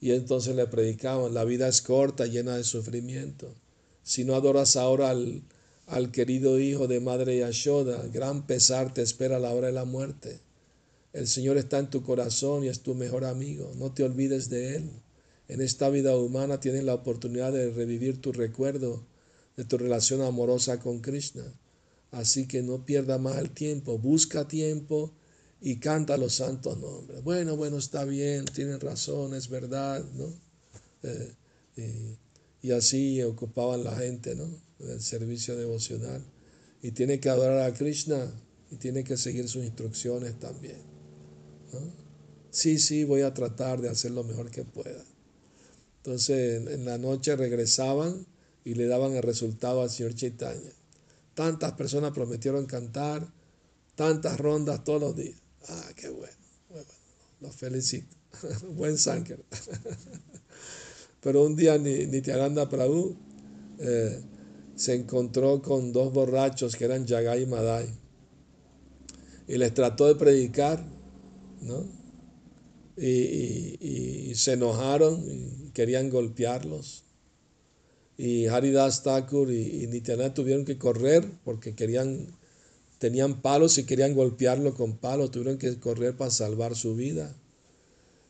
Y 0.00 0.12
entonces 0.12 0.54
le 0.54 0.66
predicaban, 0.66 1.34
la 1.34 1.44
vida 1.44 1.66
es 1.68 1.82
corta, 1.82 2.26
llena 2.26 2.56
de 2.56 2.64
sufrimiento. 2.64 3.52
Si 4.04 4.24
no 4.24 4.34
adoras 4.34 4.76
ahora 4.76 5.10
al, 5.10 5.42
al 5.86 6.12
querido 6.12 6.58
hijo 6.60 6.86
de 6.86 7.00
madre 7.00 7.38
Yashoda, 7.38 8.06
gran 8.06 8.46
pesar 8.46 8.94
te 8.94 9.02
espera 9.02 9.36
a 9.36 9.40
la 9.40 9.52
hora 9.52 9.66
de 9.66 9.72
la 9.72 9.84
muerte. 9.84 10.40
El 11.12 11.26
Señor 11.26 11.56
está 11.56 11.78
en 11.78 11.90
tu 11.90 12.02
corazón 12.02 12.64
y 12.64 12.68
es 12.68 12.80
tu 12.80 12.94
mejor 12.94 13.24
amigo. 13.24 13.72
No 13.76 13.92
te 13.92 14.04
olvides 14.04 14.48
de 14.48 14.76
Él. 14.76 14.90
En 15.48 15.60
esta 15.60 15.90
vida 15.90 16.16
humana 16.16 16.60
tienes 16.60 16.84
la 16.84 16.94
oportunidad 16.94 17.52
de 17.52 17.70
revivir 17.72 18.20
tu 18.20 18.32
recuerdo 18.32 19.04
de 19.56 19.64
tu 19.64 19.76
relación 19.76 20.22
amorosa 20.22 20.78
con 20.78 21.00
Krishna. 21.00 21.42
Así 22.12 22.46
que 22.46 22.62
no 22.62 22.84
pierda 22.84 23.18
más 23.18 23.38
el 23.38 23.50
tiempo, 23.50 23.98
busca 23.98 24.46
tiempo 24.48 25.12
y 25.60 25.76
canta 25.76 26.16
los 26.16 26.34
santos 26.34 26.78
nombres. 26.78 27.22
Bueno, 27.22 27.56
bueno, 27.56 27.78
está 27.78 28.04
bien, 28.04 28.44
tienen 28.46 28.80
razón, 28.80 29.34
es 29.34 29.48
verdad, 29.48 30.04
¿no? 30.14 30.32
Eh, 31.02 32.16
y, 32.62 32.70
así 32.72 33.22
ocupaban 33.22 33.84
la 33.84 33.96
gente, 33.96 34.34
¿no? 34.34 34.48
El 34.80 35.00
servicio 35.00 35.56
devocional. 35.56 36.22
Y 36.82 36.92
tiene 36.92 37.20
que 37.20 37.28
adorar 37.28 37.62
a 37.62 37.74
Krishna 37.74 38.30
y 38.70 38.76
tiene 38.76 39.04
que 39.04 39.16
seguir 39.16 39.48
sus 39.48 39.64
instrucciones 39.64 40.38
también. 40.38 40.99
Sí, 42.50 42.78
sí, 42.78 43.04
voy 43.04 43.22
a 43.22 43.34
tratar 43.34 43.80
de 43.80 43.88
hacer 43.88 44.10
lo 44.10 44.24
mejor 44.24 44.50
que 44.50 44.64
pueda. 44.64 45.04
Entonces, 45.98 46.66
en 46.66 46.84
la 46.84 46.98
noche 46.98 47.36
regresaban 47.36 48.26
y 48.64 48.74
le 48.74 48.86
daban 48.86 49.12
el 49.14 49.22
resultado 49.22 49.82
al 49.82 49.90
señor 49.90 50.14
Chaitanya. 50.14 50.72
Tantas 51.34 51.72
personas 51.72 52.12
prometieron 52.12 52.66
cantar, 52.66 53.26
tantas 53.94 54.38
rondas 54.38 54.82
todos 54.84 55.00
los 55.00 55.16
días. 55.16 55.40
Ah, 55.68 55.90
qué 55.94 56.08
bueno. 56.08 56.34
bueno 56.68 57.00
los 57.40 57.54
felicito. 57.54 58.16
Buen 58.74 58.98
Sanker. 58.98 59.42
Pero 61.20 61.44
un 61.44 61.56
día 61.56 61.76
Nityananda 61.76 62.68
Prabhu 62.68 63.16
eh, 63.78 64.20
se 64.74 64.94
encontró 64.94 65.60
con 65.60 65.92
dos 65.92 66.12
borrachos 66.12 66.76
que 66.76 66.84
eran 66.84 67.06
Yagai 67.06 67.42
y 67.42 67.46
Madai. 67.46 67.88
Y 69.48 69.58
les 69.58 69.74
trató 69.74 70.06
de 70.06 70.14
predicar, 70.14 70.82
¿no? 71.60 71.84
y 72.96 74.34
se 74.34 74.52
enojaron 74.52 75.24
y 75.26 75.70
querían 75.70 76.10
golpearlos 76.10 77.04
y 78.22 78.48
Haridas 78.48 79.02
Thakur 79.02 79.50
y, 79.50 79.86
Nityananda 79.86 80.34
tuvieron 80.34 80.66
que 80.66 80.76
correr 80.76 81.26
porque 81.42 81.74
querían, 81.74 82.26
tenían 82.98 83.40
palos 83.40 83.78
y 83.78 83.84
querían 83.84 84.14
golpearlo 84.14 84.74
con 84.74 84.98
palos, 84.98 85.30
tuvieron 85.30 85.56
que 85.56 85.80
correr 85.80 86.14
para 86.14 86.30
salvar 86.30 86.76
su 86.76 86.94
vida. 86.94 87.34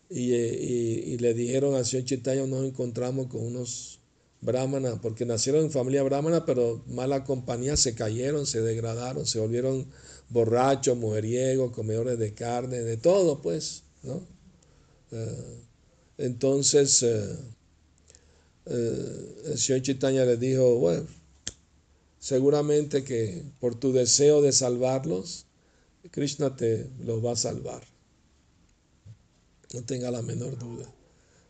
Y, 0.08 0.32
y, 0.32 1.18
le 1.18 1.34
dijeron 1.34 1.75
al 1.75 1.84
señor 1.84 2.04
Chaitanya, 2.04 2.46
nos 2.46 2.64
encontramos 2.64 3.26
con 3.26 3.44
unos 3.44 3.99
brahmanas, 4.40 5.00
porque 5.02 5.26
nacieron 5.26 5.64
en 5.64 5.72
familia 5.72 6.04
brahmana, 6.04 6.46
pero 6.46 6.84
mala 6.87 7.25
compañía, 7.25 7.76
se 7.76 7.96
cayeron, 7.96 8.46
se 8.46 8.60
degradaron, 8.62 9.26
se 9.26 9.40
volvieron 9.40 9.88
borrachos, 10.30 10.96
mujeriegos, 10.96 11.72
comedores 11.72 12.18
de 12.18 12.32
carne, 12.32 12.80
de 12.80 12.96
todo, 12.96 13.40
pues, 13.42 13.82
¿no? 14.02 14.22
Eh, 15.12 15.58
Entonces, 16.18 17.02
eh, 17.02 17.37
el 18.66 19.58
señor 19.58 19.82
Chaitanya 19.82 20.25
le 20.25 20.37
dijo, 20.37 20.76
bueno, 20.76 21.06
seguramente 22.18 23.02
que 23.04 23.42
por 23.58 23.75
tu 23.75 23.92
deseo 23.92 24.42
de 24.42 24.52
salvarlos, 24.52 25.46
Krishna 26.10 26.56
te 26.56 26.88
los 27.04 27.25
va 27.25 27.32
a 27.32 27.37
salvar. 27.37 27.82
No 29.72 29.82
tenga 29.84 30.10
la 30.10 30.22
menor 30.22 30.58
duda. 30.58 30.87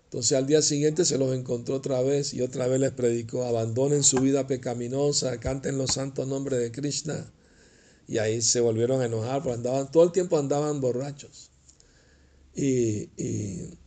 Entonces 0.05 0.37
al 0.37 0.47
día 0.47 0.61
siguiente 0.61 1.05
se 1.05 1.19
los 1.19 1.33
encontró 1.35 1.77
otra 1.77 2.03
vez 2.03 2.35
y 2.35 2.43
otra 2.43 2.67
vez 2.67 2.81
les 2.81 2.91
predicó, 2.93 3.45
abandonen 3.45 4.03
su 4.03 4.19
vida 4.19 4.47
pecaminosa, 4.47 5.39
canten 5.39 5.79
los 5.79 5.93
santos 5.93 6.27
nombres 6.27 6.59
de 6.59 6.73
Krishna. 6.73 7.33
Y 8.11 8.19
ahí 8.19 8.43
se 8.43 8.61
volvieron 8.61 9.01
a 9.01 9.05
enojar, 9.05 9.41
porque 9.41 9.55
andaban, 9.55 9.89
todo 9.93 10.03
el 10.03 10.11
tiempo 10.11 10.37
andaban 10.37 10.81
borrachos. 10.81 11.49
Y, 12.57 13.09
y, 13.17 13.79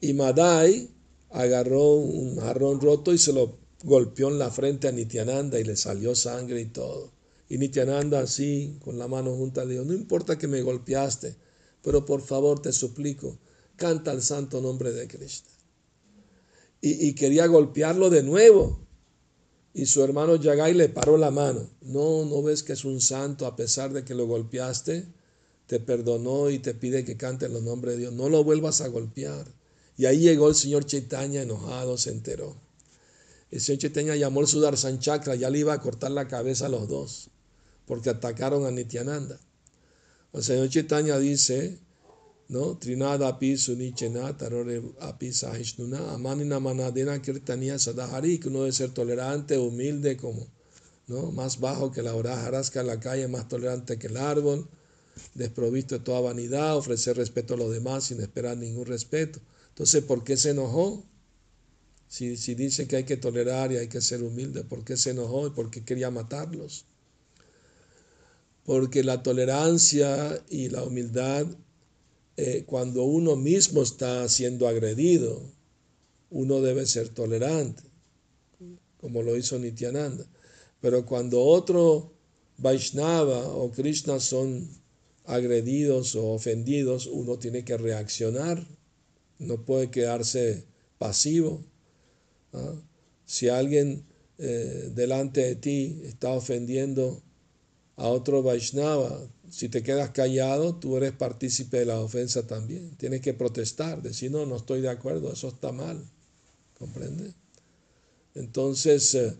y 0.00 0.12
Madai 0.14 0.90
agarró 1.30 1.94
un 1.94 2.40
jarrón 2.40 2.80
roto 2.80 3.14
y 3.14 3.18
se 3.18 3.32
lo 3.32 3.56
golpeó 3.84 4.30
en 4.30 4.40
la 4.40 4.50
frente 4.50 4.88
a 4.88 4.92
Nityananda 4.92 5.60
y 5.60 5.64
le 5.64 5.76
salió 5.76 6.16
sangre 6.16 6.60
y 6.60 6.64
todo. 6.64 7.12
Y 7.48 7.58
Nityananda 7.58 8.18
así, 8.18 8.76
con 8.84 8.98
la 8.98 9.06
mano 9.06 9.36
junta, 9.36 9.64
le 9.64 9.74
dijo, 9.74 9.84
no 9.84 9.94
importa 9.94 10.36
que 10.36 10.48
me 10.48 10.62
golpeaste, 10.62 11.36
pero 11.82 12.04
por 12.04 12.22
favor 12.22 12.60
te 12.60 12.72
suplico, 12.72 13.38
canta 13.76 14.10
el 14.10 14.22
santo 14.22 14.60
nombre 14.60 14.90
de 14.90 15.06
Krishna. 15.06 15.50
Y, 16.80 17.06
y 17.06 17.14
quería 17.14 17.46
golpearlo 17.46 18.10
de 18.10 18.24
nuevo. 18.24 18.79
Y 19.72 19.86
su 19.86 20.02
hermano 20.02 20.36
Yagai 20.36 20.74
le 20.74 20.88
paró 20.88 21.16
la 21.16 21.30
mano. 21.30 21.68
No, 21.82 22.24
no 22.24 22.42
ves 22.42 22.62
que 22.62 22.72
es 22.72 22.84
un 22.84 23.00
santo 23.00 23.46
a 23.46 23.56
pesar 23.56 23.92
de 23.92 24.04
que 24.04 24.14
lo 24.14 24.26
golpeaste. 24.26 25.04
Te 25.66 25.78
perdonó 25.78 26.50
y 26.50 26.58
te 26.58 26.74
pide 26.74 27.04
que 27.04 27.16
cante 27.16 27.48
los 27.48 27.62
nombres 27.62 27.94
de 27.94 28.00
Dios. 28.00 28.12
No 28.12 28.28
lo 28.28 28.42
vuelvas 28.42 28.80
a 28.80 28.88
golpear. 28.88 29.46
Y 29.96 30.06
ahí 30.06 30.20
llegó 30.20 30.48
el 30.48 30.54
señor 30.54 30.86
Chaitanya 30.86 31.42
enojado, 31.42 31.96
se 31.98 32.10
enteró. 32.10 32.56
El 33.50 33.60
señor 33.60 33.80
Chaitanya 33.80 34.16
llamó 34.16 34.40
al 34.40 34.46
Sudarshan 34.46 34.98
Chakra, 34.98 35.34
ya 35.34 35.50
le 35.50 35.58
iba 35.58 35.72
a 35.72 35.80
cortar 35.80 36.10
la 36.10 36.26
cabeza 36.26 36.66
a 36.66 36.68
los 36.68 36.88
dos, 36.88 37.28
porque 37.86 38.10
atacaron 38.10 38.64
a 38.64 38.70
Nityananda. 38.70 39.38
El 40.32 40.42
señor 40.42 40.68
Chaitanya 40.68 41.18
dice, 41.18 41.78
¿no? 42.50 42.76
Trinada 42.76 43.28
api 43.28 43.56
sunichena 43.56 44.36
tarore 44.36 44.82
api 45.00 45.32
sahishnuna 45.32 46.14
amanina 46.14 46.58
manadena 46.58 47.22
kirtania 47.22 47.78
sadahari, 47.78 48.40
que 48.40 48.48
uno 48.48 48.60
debe 48.60 48.72
ser 48.72 48.90
tolerante, 48.90 49.56
humilde, 49.56 50.16
como, 50.16 50.48
¿no? 51.06 51.30
Más 51.30 51.60
bajo 51.60 51.92
que 51.92 52.02
la 52.02 52.12
jarasca 52.12 52.80
en 52.80 52.88
la 52.88 52.98
calle, 52.98 53.28
más 53.28 53.46
tolerante 53.46 54.00
que 54.00 54.08
el 54.08 54.16
árbol, 54.16 54.68
desprovisto 55.34 55.96
de 55.96 56.04
toda 56.04 56.20
vanidad, 56.22 56.76
ofrecer 56.76 57.16
respeto 57.16 57.54
a 57.54 57.56
los 57.56 57.70
demás 57.70 58.04
sin 58.04 58.20
esperar 58.20 58.56
ningún 58.56 58.86
respeto. 58.86 59.38
Entonces, 59.68 60.02
¿por 60.02 60.24
qué 60.24 60.36
se 60.36 60.50
enojó? 60.50 61.04
Si, 62.08 62.36
si 62.36 62.56
dice 62.56 62.88
que 62.88 62.96
hay 62.96 63.04
que 63.04 63.16
tolerar 63.16 63.70
y 63.70 63.76
hay 63.76 63.86
que 63.86 64.00
ser 64.00 64.24
humilde, 64.24 64.64
¿por 64.64 64.82
qué 64.82 64.96
se 64.96 65.10
enojó 65.10 65.46
y 65.46 65.50
por 65.50 65.70
qué 65.70 65.84
quería 65.84 66.10
matarlos? 66.10 66.86
Porque 68.64 69.04
la 69.04 69.22
tolerancia 69.22 70.42
y 70.50 70.68
la 70.68 70.82
humildad, 70.82 71.46
eh, 72.42 72.64
cuando 72.64 73.04
uno 73.04 73.36
mismo 73.36 73.82
está 73.82 74.28
siendo 74.28 74.66
agredido, 74.66 75.42
uno 76.30 76.60
debe 76.60 76.86
ser 76.86 77.08
tolerante, 77.08 77.82
como 78.98 79.22
lo 79.22 79.36
hizo 79.36 79.58
Nityananda. 79.58 80.26
Pero 80.80 81.04
cuando 81.04 81.42
otro 81.42 82.12
Vaishnava 82.58 83.48
o 83.48 83.70
Krishna 83.70 84.20
son 84.20 84.68
agredidos 85.24 86.14
o 86.14 86.32
ofendidos, 86.32 87.06
uno 87.06 87.38
tiene 87.38 87.64
que 87.64 87.76
reaccionar 87.76 88.66
no 89.40 89.64
puede 89.64 89.90
quedarse 89.90 90.64
pasivo. 90.98 91.64
Si 93.24 93.48
alguien 93.48 94.04
eh, 94.38 94.90
delante 94.94 95.40
de 95.40 95.56
ti 95.56 96.00
está 96.04 96.30
ofendiendo 96.30 97.22
a 97.96 98.08
otro 98.08 98.42
Vaishnava, 98.42 99.28
si 99.50 99.68
te 99.68 99.82
quedas 99.82 100.10
callado, 100.10 100.76
tú 100.76 100.96
eres 100.96 101.12
partícipe 101.12 101.78
de 101.78 101.86
la 101.86 102.00
ofensa 102.00 102.46
también. 102.46 102.96
Tienes 102.96 103.20
que 103.20 103.34
protestar, 103.34 104.02
decir, 104.02 104.30
no, 104.30 104.46
no 104.46 104.56
estoy 104.56 104.80
de 104.80 104.88
acuerdo, 104.88 105.32
eso 105.32 105.48
está 105.48 105.72
mal. 105.72 106.02
¿Comprende? 106.78 107.34
Entonces, 108.34 109.14
eh, 109.14 109.34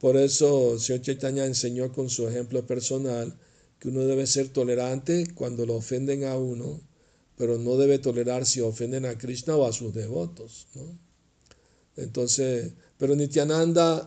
por 0.00 0.16
eso 0.16 0.78
señor 0.78 1.02
Chaitanya 1.02 1.46
enseñó 1.46 1.92
con 1.92 2.10
su 2.10 2.26
ejemplo 2.26 2.66
personal 2.66 3.36
que 3.78 3.88
uno 3.88 4.00
debe 4.00 4.26
ser 4.26 4.48
tolerante 4.48 5.26
cuando 5.34 5.66
lo 5.66 5.76
ofenden 5.76 6.24
a 6.24 6.36
uno 6.36 6.80
pero 7.42 7.58
no 7.58 7.76
debe 7.76 7.98
tolerar 7.98 8.46
si 8.46 8.60
ofenden 8.60 9.04
a 9.04 9.18
Krishna 9.18 9.56
o 9.56 9.66
a 9.66 9.72
sus 9.72 9.92
devotos. 9.92 10.68
¿no? 10.74 10.96
Entonces, 11.96 12.72
pero 12.98 13.16
Nityananda 13.16 14.06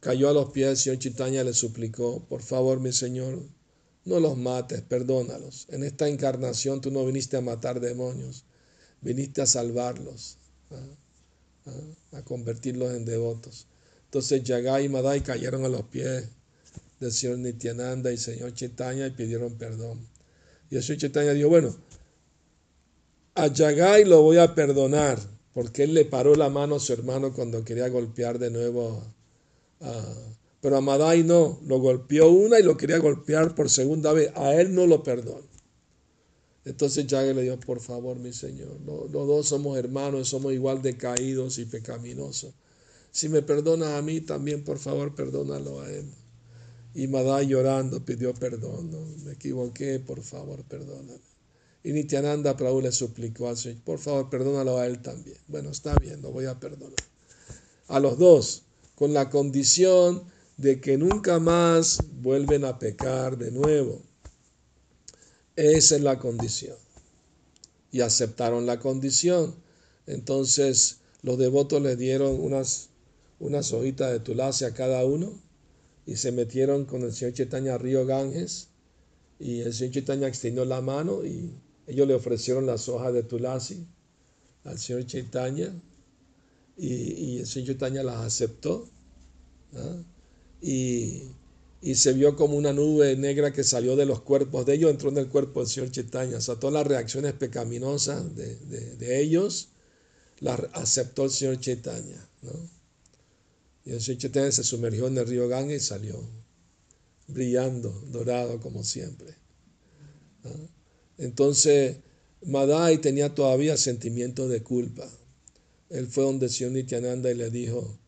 cayó 0.00 0.28
a 0.28 0.32
los 0.32 0.50
pies 0.50 0.66
del 0.66 0.76
Señor 0.76 0.98
Chaitanya 0.98 1.44
le 1.44 1.54
suplicó, 1.54 2.24
por 2.28 2.42
favor, 2.42 2.80
mi 2.80 2.92
Señor, 2.92 3.42
no 4.08 4.20
los 4.20 4.36
mates, 4.36 4.82
perdónalos. 4.82 5.66
En 5.70 5.84
esta 5.84 6.08
encarnación 6.08 6.80
tú 6.80 6.90
no 6.90 7.04
viniste 7.06 7.36
a 7.36 7.40
matar 7.40 7.80
demonios, 7.80 8.44
viniste 9.00 9.42
a 9.42 9.46
salvarlos, 9.46 10.38
¿ah? 10.70 11.66
¿Ah? 11.66 12.18
a 12.18 12.22
convertirlos 12.22 12.94
en 12.94 13.04
devotos. 13.04 13.66
Entonces 14.06 14.42
Yagai 14.42 14.86
y 14.86 14.88
Madai 14.88 15.20
cayeron 15.20 15.64
a 15.64 15.68
los 15.68 15.82
pies 15.82 16.28
del 16.98 17.12
Señor 17.12 17.38
Nityananda 17.38 18.10
y 18.10 18.16
Señor 18.16 18.54
Chaitanya 18.54 19.06
y 19.06 19.10
pidieron 19.10 19.54
perdón. 19.54 19.98
Y 20.70 20.76
el 20.76 20.82
Señor 20.82 21.00
Chaitanya 21.00 21.32
dijo, 21.34 21.50
bueno, 21.50 21.76
a 23.34 23.46
Yagai 23.46 24.04
lo 24.04 24.22
voy 24.22 24.38
a 24.38 24.54
perdonar, 24.54 25.18
porque 25.52 25.84
él 25.84 25.94
le 25.94 26.04
paró 26.04 26.34
la 26.34 26.48
mano 26.48 26.76
a 26.76 26.80
su 26.80 26.92
hermano 26.92 27.32
cuando 27.32 27.64
quería 27.64 27.88
golpear 27.88 28.38
de 28.38 28.50
nuevo 28.50 29.02
a 29.80 30.04
Madai 30.62 31.22
no, 31.22 31.60
lo 31.66 31.78
golpeó 31.78 32.28
una 32.30 32.58
y 32.58 32.62
lo 32.62 32.76
quería 32.76 32.98
golpear 32.98 33.54
por 33.54 33.70
segunda 33.70 34.12
vez. 34.12 34.32
A 34.34 34.54
él 34.54 34.74
no 34.74 34.86
lo 34.86 35.02
perdonó. 35.02 35.46
Entonces 36.64 37.06
Yagai 37.06 37.32
le 37.34 37.42
dijo, 37.42 37.58
por 37.60 37.80
favor, 37.80 38.18
mi 38.18 38.32
Señor, 38.32 38.78
los, 38.84 39.10
dos 39.10 39.48
somos 39.48 39.78
hermanos, 39.78 40.28
somos 40.28 40.52
igual 40.52 40.82
de 40.82 40.96
caídos 40.96 41.58
y 41.58 41.64
pecaminosos. 41.64 42.52
Si 43.10 43.28
me 43.30 43.40
perdona 43.40 43.96
a 43.96 44.02
mí, 44.02 44.20
también 44.20 44.64
por 44.64 44.78
favor 44.78 45.14
perdónalo 45.14 45.80
a 45.80 45.90
él. 45.90 46.12
Y 46.94 47.06
Madai 47.06 47.46
llorando 47.46 48.04
pidió 48.04 48.34
perdón. 48.34 48.90
Me 49.24 49.32
equivoqué, 49.32 49.98
por 49.98 50.22
favor, 50.22 50.62
perdóname. 50.64 51.20
Y 51.84 51.92
Nityananda 51.92 52.56
Prabhu 52.56 52.82
le 52.82 52.92
suplicó 52.92 53.48
al 53.48 53.56
Señor, 53.56 53.82
por 53.84 53.98
favor, 53.98 54.28
perdónalo 54.28 54.76
a 54.76 54.86
él 54.86 55.00
también. 55.00 55.38
Bueno, 55.46 55.70
está 55.70 55.94
bien, 55.94 56.20
lo 56.20 56.32
voy 56.32 56.46
a 56.46 56.60
perdonar. 56.60 56.92
A 57.86 57.98
los 57.98 58.18
dos, 58.18 58.64
con 58.94 59.14
la 59.14 59.30
condición 59.30 60.24
de 60.58 60.80
que 60.80 60.98
nunca 60.98 61.38
más 61.38 62.00
vuelven 62.20 62.64
a 62.64 62.78
pecar 62.78 63.38
de 63.38 63.50
nuevo. 63.50 64.02
Esa 65.56 65.96
es 65.96 66.02
la 66.02 66.18
condición. 66.18 66.76
Y 67.90 68.02
aceptaron 68.02 68.66
la 68.66 68.78
condición. 68.78 69.54
Entonces 70.06 70.98
los 71.22 71.38
devotos 71.38 71.80
le 71.80 71.96
dieron 71.96 72.38
unas, 72.40 72.90
unas 73.38 73.72
hojitas 73.72 74.12
de 74.12 74.20
tulasi 74.20 74.66
a 74.66 74.74
cada 74.74 75.04
uno 75.04 75.32
y 76.06 76.16
se 76.16 76.32
metieron 76.32 76.84
con 76.84 77.02
el 77.02 77.12
señor 77.12 77.34
Chaitanya 77.34 77.78
Río 77.78 78.04
Ganges 78.04 78.68
y 79.38 79.60
el 79.60 79.72
señor 79.72 79.94
Chaitanya 79.94 80.28
extendió 80.28 80.64
la 80.64 80.80
mano 80.80 81.24
y 81.24 81.54
ellos 81.86 82.06
le 82.06 82.14
ofrecieron 82.14 82.66
las 82.66 82.88
hojas 82.88 83.14
de 83.14 83.22
Tulasi 83.22 83.86
al 84.64 84.78
señor 84.78 85.06
Chaitanya 85.06 85.72
y, 86.76 87.38
el 87.38 87.46
señor 87.46 87.68
Chaitanya 87.68 88.02
las 88.02 88.24
aceptó. 88.24 88.88
Y, 90.60 91.24
se 91.94 92.12
vio 92.12 92.34
como 92.36 92.56
una 92.56 92.72
nube 92.72 93.16
negra 93.16 93.52
que 93.52 93.62
salió 93.62 93.94
de 93.96 94.04
los 94.04 94.20
cuerpos 94.20 94.66
de 94.66 94.74
ellos, 94.74 94.90
entró 94.90 95.10
en 95.10 95.18
el 95.18 95.28
cuerpo 95.28 95.60
del 95.60 95.68
señor 95.68 95.90
Chaitanya. 95.90 96.38
O 96.38 96.40
sea, 96.40 96.56
todas 96.56 96.74
las 96.74 96.86
reacciones 96.86 97.32
pecaminosas 97.34 98.24
de, 98.34 99.20
ellos 99.20 99.68
las 100.40 100.60
aceptó 100.72 101.24
el 101.24 101.30
señor 101.30 101.60
Chaitanya. 101.60 102.28
Y 103.84 103.92
el 103.92 104.00
señor 104.00 104.20
Chaitanya 104.20 104.52
se 104.52 104.64
sumergió 104.64 105.06
en 105.06 105.18
el 105.18 105.26
río 105.26 105.48
Ganga 105.48 105.74
y 105.74 105.80
salió 105.80 106.20
brillando, 107.28 107.90
dorado 108.10 108.58
como 108.60 108.82
siempre. 108.82 109.34
Entonces, 111.18 111.96
Madai 112.44 112.98
tenía 112.98 113.34
todavía 113.34 113.76
sentimientos 113.76 114.50
de 114.50 114.62
culpa. 114.62 115.08
Él 115.90 116.06
fue 116.06 116.24
donde 116.24 116.46
el 116.46 116.52
señor 116.52 116.72
Nityananda 116.72 117.30
y 117.30 117.34
le 117.34 117.50
dijo, 117.50 117.98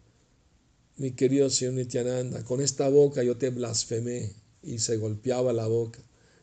mi 1.01 1.13
querido 1.13 1.49
señor 1.49 1.73
Nityananda, 1.73 2.45
con 2.45 2.61
esta 2.61 2.91
boca 2.91 3.23
yo 3.23 3.39
te 3.39 3.49
blasfemé 3.49 4.35
y 4.63 4.81
se 4.81 4.99
golpeaba 4.99 5.51
la 5.55 5.67
boca. 5.67 5.99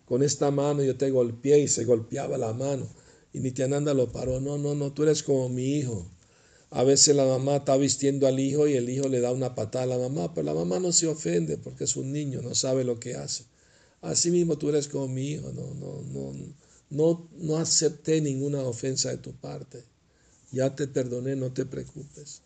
Con 0.05 0.23
esta 0.23 0.49
mano 0.49 0.81
yo 0.81 0.97
te 0.97 1.11
golpeé 1.11 1.59
y 1.59 1.67
se 1.67 1.85
golpeaba 1.85 2.39
la 2.39 2.53
mano. 2.53 2.87
Y 3.33 3.39
Nityananda 3.39 3.93
lo 3.93 4.11
paró, 4.11 4.41
no, 4.41 4.57
no, 4.57 4.73
no, 4.73 4.91
tú 4.93 5.03
eres 5.03 5.21
como 5.21 5.47
mi 5.47 5.77
hijo. 5.77 6.09
A 6.71 6.83
veces 6.83 7.15
la 7.15 7.27
mamá 7.27 7.57
está 7.57 7.77
vistiendo 7.77 8.25
al 8.25 8.39
hijo 8.39 8.67
y 8.67 8.73
el 8.73 8.89
hijo 8.89 9.07
le 9.07 9.21
da 9.21 9.31
una 9.31 9.53
patada 9.53 9.83
a 9.83 9.95
la 9.95 9.99
mamá, 9.99 10.33
pero 10.33 10.45
la 10.45 10.55
mamá 10.55 10.79
no 10.79 10.91
se 10.91 11.05
ofende 11.05 11.59
porque 11.59 11.83
es 11.83 11.95
un 11.95 12.11
niño, 12.11 12.41
no 12.41 12.55
sabe 12.55 12.83
lo 12.83 12.99
que 12.99 13.13
hace. 13.13 13.43
Así 14.01 14.31
mismo 14.31 14.57
tú 14.57 14.69
eres 14.69 14.87
como 14.87 15.07
mi 15.07 15.33
hijo, 15.33 15.51
no, 15.53 15.71
no, 15.75 16.01
no, 16.01 16.33
no, 16.89 17.29
no 17.37 17.57
acepté 17.57 18.21
ninguna 18.21 18.63
ofensa 18.63 19.11
de 19.11 19.17
tu 19.17 19.33
parte. 19.33 19.83
ya 20.51 20.75
te 20.75 20.87
perdoné, 20.87 21.35
no 21.35 21.53
te 21.53 21.63
preocupes. 21.63 22.41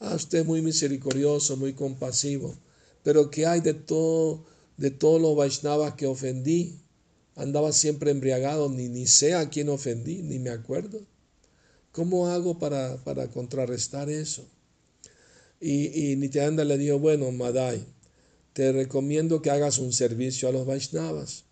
Ah, 0.00 0.14
usted 0.14 0.40
es 0.40 0.46
muy 0.46 0.60
misericordioso, 0.62 1.56
muy 1.56 1.72
compasivo, 1.72 2.54
pero 3.02 3.30
¿qué 3.30 3.46
hay 3.46 3.60
de 3.60 3.74
todo, 3.74 4.44
de 4.76 4.90
todos 4.90 5.20
los 5.20 5.36
Vaishnavas 5.36 5.94
que 5.94 6.06
ofendí? 6.06 6.80
Andaba 7.36 7.72
siempre 7.72 8.10
embriagado, 8.10 8.68
ni, 8.68 8.88
ni 8.88 9.06
sé 9.06 9.34
a 9.34 9.48
quién 9.48 9.68
ofendí, 9.68 10.22
ni 10.22 10.38
me 10.38 10.50
acuerdo. 10.50 11.00
¿Cómo 11.92 12.28
hago 12.28 12.58
para, 12.58 12.96
para 13.04 13.28
contrarrestar 13.28 14.10
eso? 14.10 14.44
Y, 15.60 16.10
y 16.12 16.16
Nityananda 16.16 16.64
le 16.64 16.76
dijo, 16.76 16.98
bueno, 16.98 17.30
Madai, 17.30 17.84
te 18.52 18.72
recomiendo 18.72 19.42
que 19.42 19.50
hagas 19.50 19.78
un 19.78 19.92
servicio 19.92 20.48
a 20.48 20.52
los 20.52 20.66
Vaishnavas. 20.66 21.44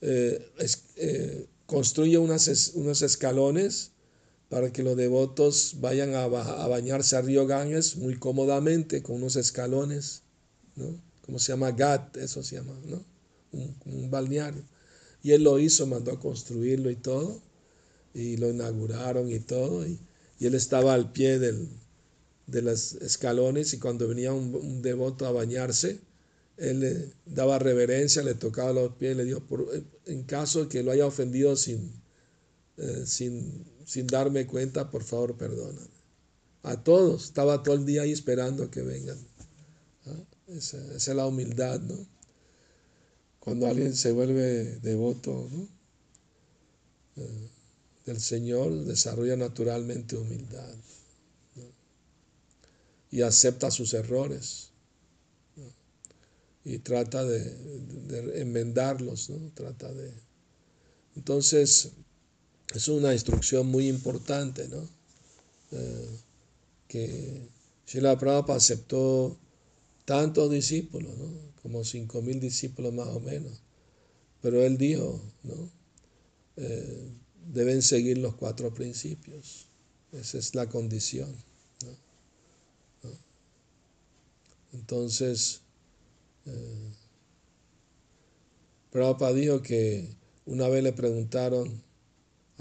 Eh, 0.00 0.50
eh, 0.96 1.46
construye 1.66 2.18
unas, 2.18 2.72
unos 2.74 3.02
escalones 3.02 3.91
para 4.52 4.70
que 4.70 4.82
los 4.82 4.98
devotos 4.98 5.76
vayan 5.80 6.14
a, 6.14 6.26
bañarse 6.26 7.16
a 7.16 7.22
río 7.22 7.46
Ganges 7.46 7.96
muy 7.96 8.18
cómodamente 8.18 9.02
con 9.02 9.16
unos 9.16 9.36
escalones, 9.36 10.20
¿no? 10.76 10.94
Como 11.24 11.38
se 11.38 11.52
llama 11.52 11.70
GAT, 11.70 12.18
eso 12.18 12.42
se 12.42 12.56
llama, 12.56 12.74
¿no? 12.84 13.02
Un, 13.52 14.10
balneario. 14.10 14.62
Y 15.22 15.32
él 15.32 15.42
lo 15.42 15.58
hizo, 15.58 15.86
mandó 15.86 16.12
a 16.12 16.20
construirlo 16.20 16.90
y 16.90 16.96
todo, 16.96 17.40
y 18.12 18.36
lo 18.36 18.50
inauguraron 18.50 19.32
y 19.32 19.40
todo, 19.40 19.86
y, 19.86 19.98
él 20.38 20.54
estaba 20.54 20.92
al 20.92 21.12
pie 21.12 21.38
del, 21.38 21.70
de 22.46 22.60
los 22.60 22.92
escalones 22.96 23.72
y 23.72 23.78
cuando 23.78 24.06
venía 24.06 24.34
un, 24.34 24.82
devoto 24.82 25.24
a 25.24 25.32
bañarse, 25.32 25.98
él 26.58 26.80
le 26.80 27.10
daba 27.24 27.58
reverencia, 27.58 28.22
le 28.22 28.34
tocaba 28.34 28.74
los 28.74 28.96
pies 28.96 29.16
le 29.16 29.24
dijo, 29.24 29.42
en 30.04 30.24
caso 30.24 30.68
que 30.68 30.82
lo 30.82 30.90
haya 30.90 31.06
ofendido 31.06 31.56
sin, 31.56 31.90
eh, 32.76 33.04
sin, 33.06 33.64
sin 33.84 34.06
darme 34.06 34.46
cuenta, 34.46 34.90
por 34.90 35.02
favor, 35.02 35.36
perdóname. 35.36 35.88
A 36.62 36.82
todos, 36.82 37.24
estaba 37.24 37.62
todo 37.62 37.74
el 37.74 37.84
día 37.84 38.02
ahí 38.02 38.12
esperando 38.12 38.70
que 38.70 38.82
vengan. 38.82 39.18
¿Ah? 40.06 40.24
Esa, 40.48 40.78
esa, 40.94 41.10
es 41.10 41.16
la 41.16 41.26
humildad, 41.26 41.80
¿no? 41.80 42.06
Cuando 43.40 43.66
alguien 43.66 43.94
se 43.96 44.12
vuelve 44.12 44.76
devoto 44.80 45.48
¿no? 45.50 45.68
eh, 47.16 47.48
del 48.06 48.20
Señor, 48.20 48.84
desarrolla 48.84 49.36
naturalmente 49.36 50.16
humildad 50.16 50.74
y 53.10 53.20
acepta 53.20 53.70
sus 53.70 53.92
errores 53.94 54.70
y 56.64 56.78
trata 56.78 57.24
de 57.24 58.40
enmendarlos, 58.40 59.28
¿no? 59.30 59.50
Trata 59.54 59.92
de... 59.92 60.12
Entonces, 61.16 61.90
es 62.78 62.88
una 62.88 63.12
instrucción 63.12 63.66
muy 63.66 63.88
importante, 63.88 64.68
¿no? 64.68 64.88
Eh, 65.72 66.18
que 66.88 67.48
Srila 67.86 68.18
Prabhupada 68.18 68.58
aceptó 68.58 69.36
tantos 70.04 70.50
discípulos, 70.50 71.16
¿no? 71.16 71.52
Como 71.62 71.84
cinco 71.84 72.22
mil 72.22 72.40
discípulos 72.40 72.92
más 72.92 73.08
o 73.08 73.20
menos. 73.20 73.62
Pero 74.40 74.62
él 74.62 74.76
dijo, 74.76 75.20
¿no? 75.42 75.70
Eh, 76.56 77.10
deben 77.52 77.82
seguir 77.82 78.18
los 78.18 78.34
cuatro 78.34 78.72
principios. 78.74 79.66
Esa 80.12 80.38
es 80.38 80.54
la 80.54 80.68
condición. 80.68 81.34
¿No? 81.84 83.08
Entonces, 84.72 85.60
eh, 86.46 86.92
Prabhupada 88.90 89.32
dijo 89.32 89.62
que 89.62 90.14
una 90.44 90.68
vez 90.68 90.82
le 90.82 90.92
preguntaron 90.92 91.82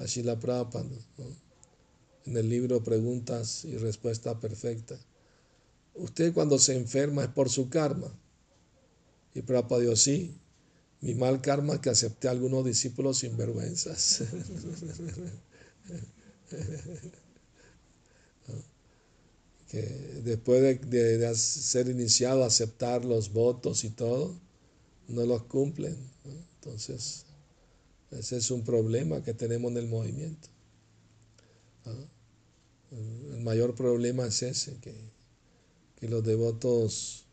a 0.01 0.05
Shila 0.05 0.39
Prabhupada 0.39 0.87
en 2.25 2.37
el 2.37 2.49
libro 2.49 2.83
Preguntas 2.83 3.65
y 3.65 3.77
Respuesta 3.77 4.39
Perfecta, 4.39 4.97
usted 5.95 6.33
cuando 6.33 6.57
se 6.59 6.75
enferma 6.75 7.23
es 7.23 7.29
por 7.29 7.49
su 7.49 7.69
karma. 7.69 8.11
Y 9.33 9.41
Prabhupada 9.41 9.81
dijo, 9.81 9.95
sí, 9.95 10.35
mi 11.01 11.13
mal 11.15 11.41
karma 11.41 11.75
es 11.75 11.79
que 11.79 11.89
acepté 11.89 12.27
a 12.27 12.31
algunos 12.31 12.65
discípulos 12.65 13.19
sin 13.19 13.37
vergüenzas. 13.37 14.23
que 19.69 19.81
después 20.23 20.61
de, 20.61 21.17
de, 21.17 21.35
ser 21.35 21.87
iniciado, 21.87 22.43
aceptar 22.43 23.05
los 23.05 23.31
votos 23.31 23.83
y 23.83 23.89
todo, 23.89 24.35
no 25.07 25.25
los 25.25 25.43
cumplen. 25.43 25.95
Entonces, 26.55 27.25
ese 28.11 28.37
es 28.37 28.51
un 28.51 28.63
problema 28.63 29.23
que 29.23 29.33
tenemos 29.33 29.71
en 29.71 29.77
el 29.77 29.87
movimiento. 29.87 30.47
¿no? 31.85 31.93
El 33.35 33.41
mayor 33.41 33.73
problema 33.73 34.27
es 34.27 34.43
ese, 34.43 34.77
que, 34.81 34.93
que, 35.99 36.09
los 36.09 36.23
devotos 36.23 37.25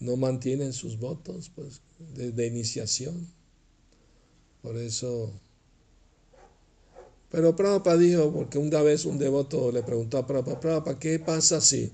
no 0.00 0.16
mantienen 0.16 0.72
sus 0.72 0.98
votos 0.98 1.50
pues, 1.54 1.80
de, 2.14 2.32
de 2.32 2.46
iniciación. 2.46 3.28
Por 4.62 4.76
eso 4.78 5.32
pero 7.32 7.56
Prabhupada 7.56 7.96
dijo, 7.96 8.30
porque 8.30 8.58
una 8.58 8.82
vez 8.82 9.06
un 9.06 9.18
devoto 9.18 9.72
le 9.72 9.82
preguntó 9.82 10.18
a 10.18 10.26
Prabhupada, 10.26 10.60
Prabhupada, 10.60 10.98
¿qué 10.98 11.18
pasa 11.18 11.62
si, 11.62 11.90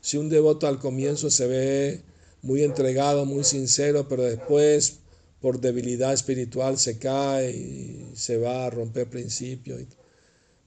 si 0.00 0.16
un 0.16 0.28
devoto 0.28 0.66
al 0.66 0.80
comienzo 0.80 1.30
se 1.30 1.46
ve 1.46 2.02
muy 2.42 2.64
entregado, 2.64 3.24
muy 3.24 3.44
sincero, 3.44 4.08
pero 4.08 4.24
después 4.24 4.98
por 5.40 5.60
debilidad 5.60 6.12
espiritual 6.12 6.78
se 6.78 6.98
cae 6.98 7.50
y 7.50 8.12
se 8.14 8.36
va 8.36 8.66
a 8.66 8.70
romper 8.70 9.08
principios? 9.08 9.82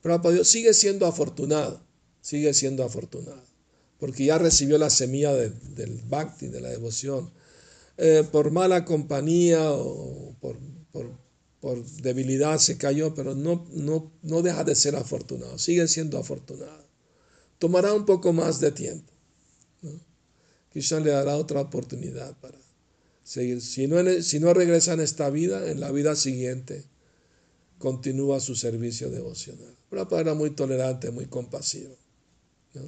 Prabhupada 0.01 0.33
dijo, 0.33 0.45
sigue 0.45 0.73
siendo 0.73 1.05
afortunado, 1.05 1.81
sigue 2.21 2.53
siendo 2.53 2.83
afortunado, 2.83 3.43
porque 3.99 4.25
ya 4.25 4.37
recibió 4.37 4.77
la 4.77 4.89
semilla 4.89 5.33
de, 5.33 5.49
del 5.49 6.01
bhakti, 6.09 6.47
de 6.47 6.61
la 6.61 6.69
devoción. 6.69 7.31
Eh, 7.97 8.27
por 8.31 8.51
mala 8.51 8.85
compañía 8.85 9.71
o 9.71 10.35
por, 10.41 10.57
por 11.63 11.85
debilidad 11.85 12.57
se 12.59 12.75
cayó, 12.77 13.13
pero 13.15 13.35
no, 13.35 13.65
no, 13.71 14.11
no 14.21 14.41
deja 14.41 14.65
de 14.65 14.75
ser 14.75 14.97
afortunado, 14.97 15.57
sigue 15.57 15.87
siendo 15.87 16.17
afortunado. 16.17 16.85
Tomará 17.57 17.93
un 17.93 18.05
poco 18.05 18.33
más 18.33 18.59
de 18.59 18.73
tiempo. 18.73 19.13
¿no? 19.81 19.91
Quizá 20.73 20.99
le 20.99 21.11
dará 21.11 21.37
otra 21.37 21.61
oportunidad 21.61 22.37
para 22.41 22.57
Si 23.23 23.87
no, 23.87 24.21
si 24.21 24.39
regresa 24.39 24.93
en 24.93 24.99
esta 24.99 25.29
vida, 25.29 25.71
en 25.71 25.79
la 25.79 25.91
vida 25.91 26.15
siguiente, 26.15 26.83
continúa 27.77 28.39
su 28.39 28.55
servicio 28.55 29.09
devocional. 29.09 29.75
Prabhupada 29.89 30.21
era 30.21 30.33
muy 30.33 30.51
tolerante, 30.51 31.11
muy 31.11 31.25
compasivo. 31.25 31.95
¿no? 32.73 32.81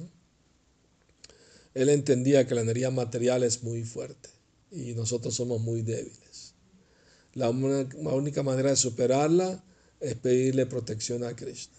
Él 1.74 1.88
entendía 1.90 2.46
que 2.46 2.54
la 2.54 2.62
energía 2.62 2.90
material 2.90 3.42
es 3.42 3.62
muy 3.62 3.84
fuerte 3.84 4.30
y 4.70 4.94
nosotros 4.94 5.34
somos 5.34 5.60
muy 5.60 5.82
débiles. 5.82 6.54
La, 7.34 7.50
única 7.50 8.42
manera 8.42 8.70
de 8.70 8.76
superarla 8.76 9.62
es 10.00 10.14
pedirle 10.14 10.64
protección 10.64 11.22
a 11.22 11.36
Krishna. 11.36 11.76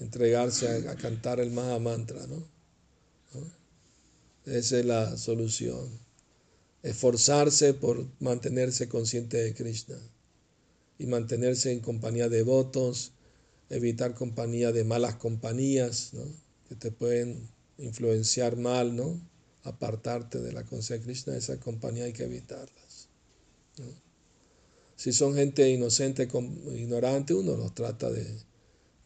Entregarse 0.00 0.86
a, 0.86 0.96
cantar 0.96 1.40
el 1.40 1.50
Maha 1.50 1.78
Mantra, 1.78 2.26
¿no? 2.26 2.36
¿no? 3.34 4.52
Esa 4.52 4.78
es 4.80 4.84
la 4.84 5.16
solución. 5.16 6.07
Esforzarse 6.82 7.74
por 7.74 8.06
mantenerse 8.20 8.88
consciente 8.88 9.36
de 9.38 9.54
Krishna 9.54 9.98
y 10.98 11.06
mantenerse 11.06 11.72
en 11.72 11.80
compañía 11.80 12.28
de 12.28 12.38
devotos, 12.38 13.12
evitar 13.70 14.14
compañía 14.14 14.72
de 14.72 14.84
malas 14.84 15.16
compañías, 15.16 16.10
¿no? 16.12 16.24
Que 16.68 16.74
te 16.74 16.90
pueden 16.90 17.48
influenciar 17.78 18.56
mal, 18.56 18.96
¿no? 18.96 19.20
Apartarte 19.62 20.40
de 20.40 20.52
la 20.52 20.64
conciencia 20.64 20.98
de 20.98 21.04
Krishna, 21.04 21.36
esa 21.36 21.58
compañía 21.58 22.04
hay 22.04 22.12
que 22.12 22.24
evitarlas. 22.24 23.08
¿no? 23.78 23.86
Si 24.96 25.12
son 25.12 25.34
gente 25.34 25.68
inocente, 25.70 26.28
ignorante, 26.74 27.34
uno 27.34 27.56
los 27.56 27.74
trata 27.74 28.10
de, 28.10 28.26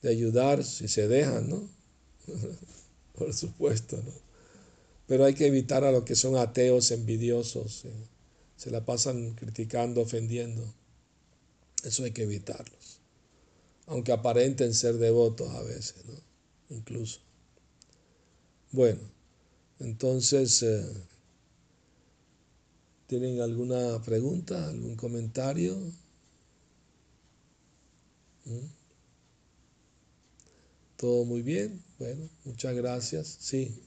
de 0.01 0.09
ayudar 0.09 0.65
si 0.65 0.89
se 0.89 1.09
dejan, 1.09 1.51
¿no? 1.51 1.69
Por 3.15 3.35
supuesto, 3.35 3.97
¿no? 3.99 4.32
Pero 5.13 5.27
hay 5.27 5.35
que 5.35 5.47
evitar 5.47 5.85
a 5.85 5.93
los 5.93 6.05
que 6.05 6.17
son 6.17 6.37
ateos, 6.37 6.91
envidiosos, 6.91 7.85
¿eh? 7.85 7.93
se 8.57 8.71
la 8.71 8.83
pasan 8.83 9.35
criticando, 9.35 10.01
ofendiendo. 10.01 10.65
Eso 11.85 12.05
hay 12.05 12.13
que 12.13 12.23
evitarlos. 12.23 12.99
Aunque 13.89 14.11
aparenten 14.11 14.73
ser 14.73 14.95
devotos 14.95 15.51
a 15.51 15.61
veces, 15.65 15.97
¿no? 16.07 16.15
Incluso. 16.75 17.21
Bueno, 18.71 19.01
entonces... 19.81 20.63
Eh, 20.63 20.83
¿Tienen 23.07 23.43
alguna 23.43 24.03
pregunta, 24.03 24.67
algún 24.67 24.97
comentario? 24.97 25.77
¿Mm? 28.47 28.67
¿Todo 30.97 31.27
muy 31.27 31.43
bien? 31.43 31.83
Bueno, 31.99 32.31
muchas 32.47 32.75
gracias. 32.75 33.37
Sí. 33.41 33.79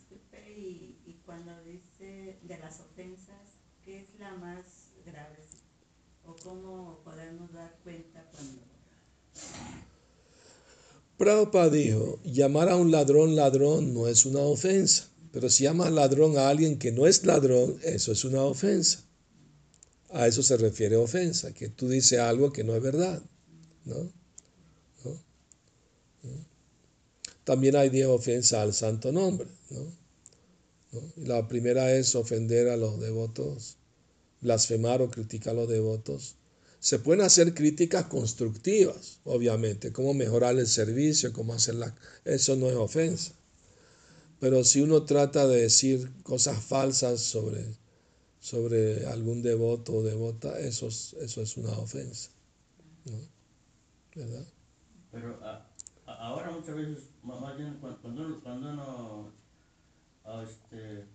Cuando 1.35 1.61
dice 1.65 2.37
de 2.43 2.57
las 2.59 2.79
ofensas, 2.79 3.35
¿qué 3.83 3.99
es 3.99 4.19
la 4.19 4.31
más 4.35 4.63
grave? 5.05 5.35
¿O 6.25 6.33
cómo 6.41 7.01
podemos 7.03 7.51
dar 7.51 7.75
cuenta 7.83 8.25
cuando... 8.31 8.61
Prabhupada 11.17 11.69
dijo, 11.69 12.19
llamar 12.23 12.69
a 12.69 12.77
un 12.77 12.89
ladrón 12.89 13.35
ladrón 13.35 13.93
no 13.93 14.07
es 14.07 14.25
una 14.25 14.39
ofensa, 14.39 15.09
pero 15.33 15.49
si 15.49 15.65
llamas 15.65 15.91
ladrón 15.91 16.37
a 16.37 16.47
alguien 16.47 16.79
que 16.79 16.93
no 16.93 17.05
es 17.05 17.25
ladrón, 17.25 17.79
eso 17.83 18.13
es 18.13 18.23
una 18.23 18.41
ofensa. 18.43 19.03
A 20.11 20.27
eso 20.27 20.41
se 20.41 20.55
refiere 20.55 20.95
ofensa, 20.95 21.53
que 21.53 21.67
tú 21.67 21.89
dices 21.89 22.17
algo 22.17 22.53
que 22.53 22.63
no 22.63 22.73
es 22.75 22.81
verdad. 22.81 23.21
¿no? 23.83 24.09
También 27.43 27.75
hay 27.75 27.89
diez 27.89 28.07
ofensas 28.07 28.61
al 28.61 28.73
santo 28.73 29.11
nombre. 29.11 29.49
La 31.17 31.47
primera 31.47 31.93
es 31.93 32.15
ofender 32.15 32.69
a 32.69 32.77
los 32.77 32.99
devotos, 32.99 33.77
blasfemar 34.41 35.01
o 35.01 35.09
criticar 35.09 35.53
a 35.53 35.61
los 35.61 35.69
devotos. 35.69 36.35
Se 36.79 36.99
pueden 36.99 37.25
hacer 37.25 37.53
críticas 37.53 38.05
constructivas, 38.05 39.19
obviamente, 39.23 39.91
cómo 39.91 40.13
mejorar 40.13 40.55
el 40.57 40.67
servicio, 40.67 41.33
cómo 41.33 41.53
hacer. 41.53 41.75
Eso 42.25 42.55
no 42.55 42.69
es 42.69 42.75
ofensa. 42.75 43.33
Pero 44.39 44.63
si 44.63 44.81
uno 44.81 45.03
trata 45.03 45.47
de 45.47 45.61
decir 45.61 46.11
cosas 46.23 46.63
falsas 46.63 47.21
sobre, 47.21 47.65
sobre 48.39 49.07
algún 49.07 49.41
devoto 49.41 49.93
o 49.93 50.03
devota, 50.03 50.59
eso 50.59 50.87
es, 50.87 51.15
eso 51.19 51.41
es 51.41 51.57
una 51.57 51.71
ofensa. 51.71 52.29
¿Verdad? 54.13 54.45
Pero 55.11 55.39
ahora 56.05 56.51
muchas 56.51 56.75
veces, 56.75 57.03
más 57.23 57.57
bien 57.57 57.79
cuando 57.79 58.41
uno 58.43 59.33
este, 60.43 61.05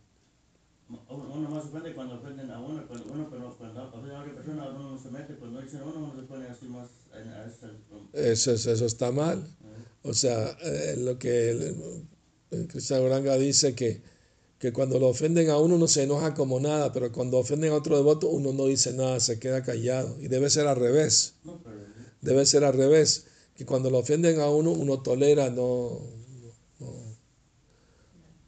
uno 1.08 1.50
más 1.50 1.64
ofende 1.64 1.94
cuando 1.94 2.16
ofenden 2.16 2.50
a 2.50 2.60
uno, 2.60 2.86
cuando 2.86 3.12
uno 3.12 3.28
pero 3.30 3.56
cuando 3.56 3.82
ofenden 3.84 4.16
a 4.16 4.20
otra 4.20 4.34
persona, 4.34 4.68
uno 4.70 4.90
no 4.90 4.98
se 4.98 5.10
mete, 5.10 5.34
cuando 5.34 5.60
dicen 5.60 5.80
a 5.80 5.84
uno, 5.84 5.98
uno 5.98 6.20
se 6.20 6.26
pone 6.26 6.46
así 6.48 6.66
más 6.66 6.88
a 7.12 7.46
eso, 8.12 8.52
eso 8.52 8.86
está 8.86 9.12
mal. 9.12 9.44
O 10.02 10.14
sea, 10.14 10.56
eh, 10.62 10.96
lo 10.98 11.18
que 11.18 11.50
el, 11.50 12.06
el 12.50 12.68
Cristian 12.68 13.02
Oranga 13.02 13.36
dice 13.36 13.74
que, 13.74 14.00
que 14.58 14.72
cuando 14.72 14.98
lo 14.98 15.08
ofenden 15.08 15.50
a 15.50 15.58
uno 15.58 15.78
no 15.78 15.88
se 15.88 16.02
enoja 16.04 16.34
como 16.34 16.58
nada, 16.60 16.92
pero 16.92 17.12
cuando 17.12 17.38
ofenden 17.38 17.72
a 17.72 17.76
otro 17.76 17.96
devoto 17.96 18.28
uno 18.28 18.52
no 18.52 18.66
dice 18.66 18.92
nada, 18.92 19.20
se 19.20 19.38
queda 19.38 19.62
callado. 19.62 20.16
Y 20.20 20.28
debe 20.28 20.50
ser 20.50 20.66
al 20.66 20.76
revés. 20.76 21.34
Debe 22.20 22.46
ser 22.46 22.64
al 22.64 22.74
revés. 22.74 23.26
Que 23.54 23.66
cuando 23.66 23.90
lo 23.90 23.98
ofenden 23.98 24.40
a 24.40 24.48
uno, 24.48 24.70
uno 24.70 25.02
tolera, 25.02 25.50
no, 25.50 26.00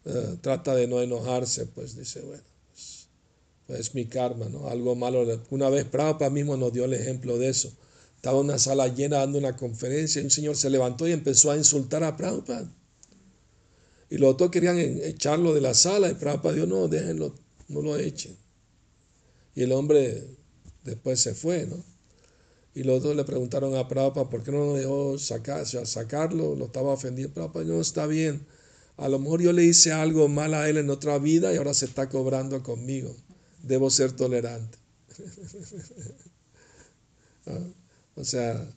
eh, 0.05 0.37
trata 0.41 0.75
de 0.75 0.87
no 0.87 1.01
enojarse, 1.01 1.67
pues 1.67 1.97
dice, 1.97 2.21
bueno, 2.23 2.43
pues, 2.71 3.09
pues, 3.67 3.81
es 3.81 3.95
mi 3.95 4.07
karma, 4.07 4.49
¿no? 4.49 4.69
Algo 4.69 4.95
malo. 4.97 5.25
Una 5.51 5.69
vez 5.69 5.85
Prabhupada 5.85 6.31
mismo 6.31 6.57
nos 6.57 6.73
dio 6.73 6.85
el 6.85 6.95
ejemplo 6.95 7.39
de 7.39 7.49
eso. 7.49 7.73
Estaba 8.17 8.39
en 8.39 8.47
una 8.47 8.59
sala 8.59 8.89
llena 8.89 9.19
dando 9.19 9.39
una 9.39 9.57
conferencia 9.57 10.21
y 10.21 10.25
un 10.25 10.31
señor 10.31 10.57
se 10.57 10.71
levantó 10.71 11.07
y 11.09 11.13
empezó 11.13 11.51
a 11.51 11.57
insultar 11.57 12.05
a 12.05 12.17
Prabhupada. 12.17 12.71
Y 14.11 14.19
los 14.19 14.35
otros 14.35 14.51
querían 14.51 14.79
echarlo 14.79 15.55
de 15.55 15.61
la 15.61 15.75
sala 15.75 16.11
y 16.11 16.15
Prabhupada 16.15 16.55
dijo, 16.55 16.67
no, 16.67 16.89
déjenlo, 16.89 17.35
no 17.69 17.83
lo 17.83 17.97
echen. 17.97 18.37
Y 19.55 19.63
el 19.63 19.73
hombre 19.73 20.25
después 20.85 21.21
se 21.21 21.35
fue, 21.35 21.67
¿no? 21.67 21.83
Y 22.75 22.85
los 22.85 23.03
dos 23.03 23.15
le 23.15 23.25
preguntaron 23.25 23.77
a 23.77 23.87
Prabhupada, 23.87 24.31
¿por 24.31 24.43
qué 24.43 24.51
no 24.51 24.67
lo 24.67 24.75
dejó 24.75 25.19
sacar, 25.19 25.67
sacarlo? 25.67 26.57
Lo 26.57 26.67
estaba 26.67 26.93
ofendiendo. 26.93 27.35
Prabhupada, 27.35 27.65
no, 27.67 27.81
está 27.81 28.07
bien. 28.07 28.47
A 29.03 29.09
lo 29.09 29.19
mejor 29.19 29.43
yo 29.43 29.53
le 29.53 29.65
hice 29.65 29.91
algo 29.91 30.29
mal 30.29 30.55
a 30.55 30.69
él 30.69 30.77
en 30.77 30.89
otra 30.89 31.19
vida 31.19 31.53
y 31.53 31.57
ahora 31.57 31.75
se 31.75 31.87
está 31.87 32.09
cobrando 32.09 32.63
conmigo. 32.63 33.17
Debo 33.63 33.91
ser 33.91 34.13
tolerante. 34.13 34.79
Ah, 37.45 37.59
o 38.15 38.23
sea, 38.23 38.73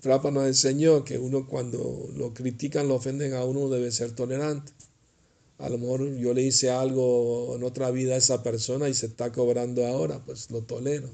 Trapa 0.00 0.32
nos 0.32 0.48
enseñó 0.48 1.04
que 1.04 1.18
uno 1.18 1.46
cuando 1.46 2.10
lo 2.16 2.34
critican, 2.34 2.88
lo 2.88 2.96
ofenden 2.96 3.32
a 3.34 3.44
uno, 3.44 3.68
debe 3.68 3.92
ser 3.92 4.10
tolerante. 4.10 4.72
A 5.58 5.68
lo 5.68 5.78
mejor 5.78 6.16
yo 6.16 6.34
le 6.34 6.42
hice 6.42 6.68
algo 6.68 7.54
en 7.54 7.62
otra 7.62 7.92
vida 7.92 8.14
a 8.14 8.16
esa 8.16 8.42
persona 8.42 8.88
y 8.88 8.94
se 8.94 9.06
está 9.06 9.30
cobrando 9.30 9.86
ahora, 9.86 10.24
pues 10.24 10.50
lo 10.50 10.62
tolero. 10.62 11.08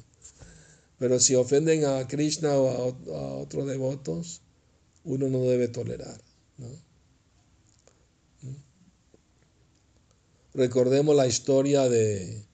Pero 0.98 1.20
si 1.20 1.34
ofenden 1.34 1.84
a 1.84 2.08
Krishna 2.08 2.56
o 2.56 2.68
a, 3.12 3.18
a 3.18 3.34
otros 3.34 3.66
devotos, 3.66 4.40
uno 5.04 5.28
no 5.28 5.42
debe 5.42 5.68
tolerar. 5.68 6.18
¿no? 6.56 6.68
Recordemos 10.54 11.16
la 11.16 11.26
historia 11.26 11.88
de, 11.88 12.44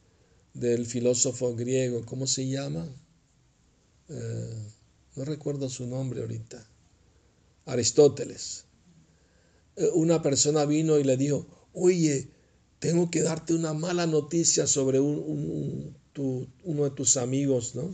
del 0.54 0.86
filósofo 0.86 1.54
griego, 1.54 2.04
¿cómo 2.06 2.26
se 2.26 2.48
llama? 2.48 2.88
Eh, 4.08 4.68
no 5.16 5.24
recuerdo 5.24 5.68
su 5.68 5.86
nombre 5.86 6.22
ahorita. 6.22 6.66
Aristóteles. 7.66 8.64
Eh, 9.76 9.90
una 9.94 10.22
persona 10.22 10.64
vino 10.64 10.98
y 10.98 11.04
le 11.04 11.18
dijo, 11.18 11.46
oye, 11.74 12.30
tengo 12.78 13.10
que 13.10 13.20
darte 13.20 13.52
una 13.52 13.74
mala 13.74 14.06
noticia 14.06 14.66
sobre 14.66 14.98
un, 14.98 15.94
uno 16.64 16.84
de 16.84 16.90
tus 16.90 17.18
amigos, 17.18 17.74
¿no? 17.74 17.90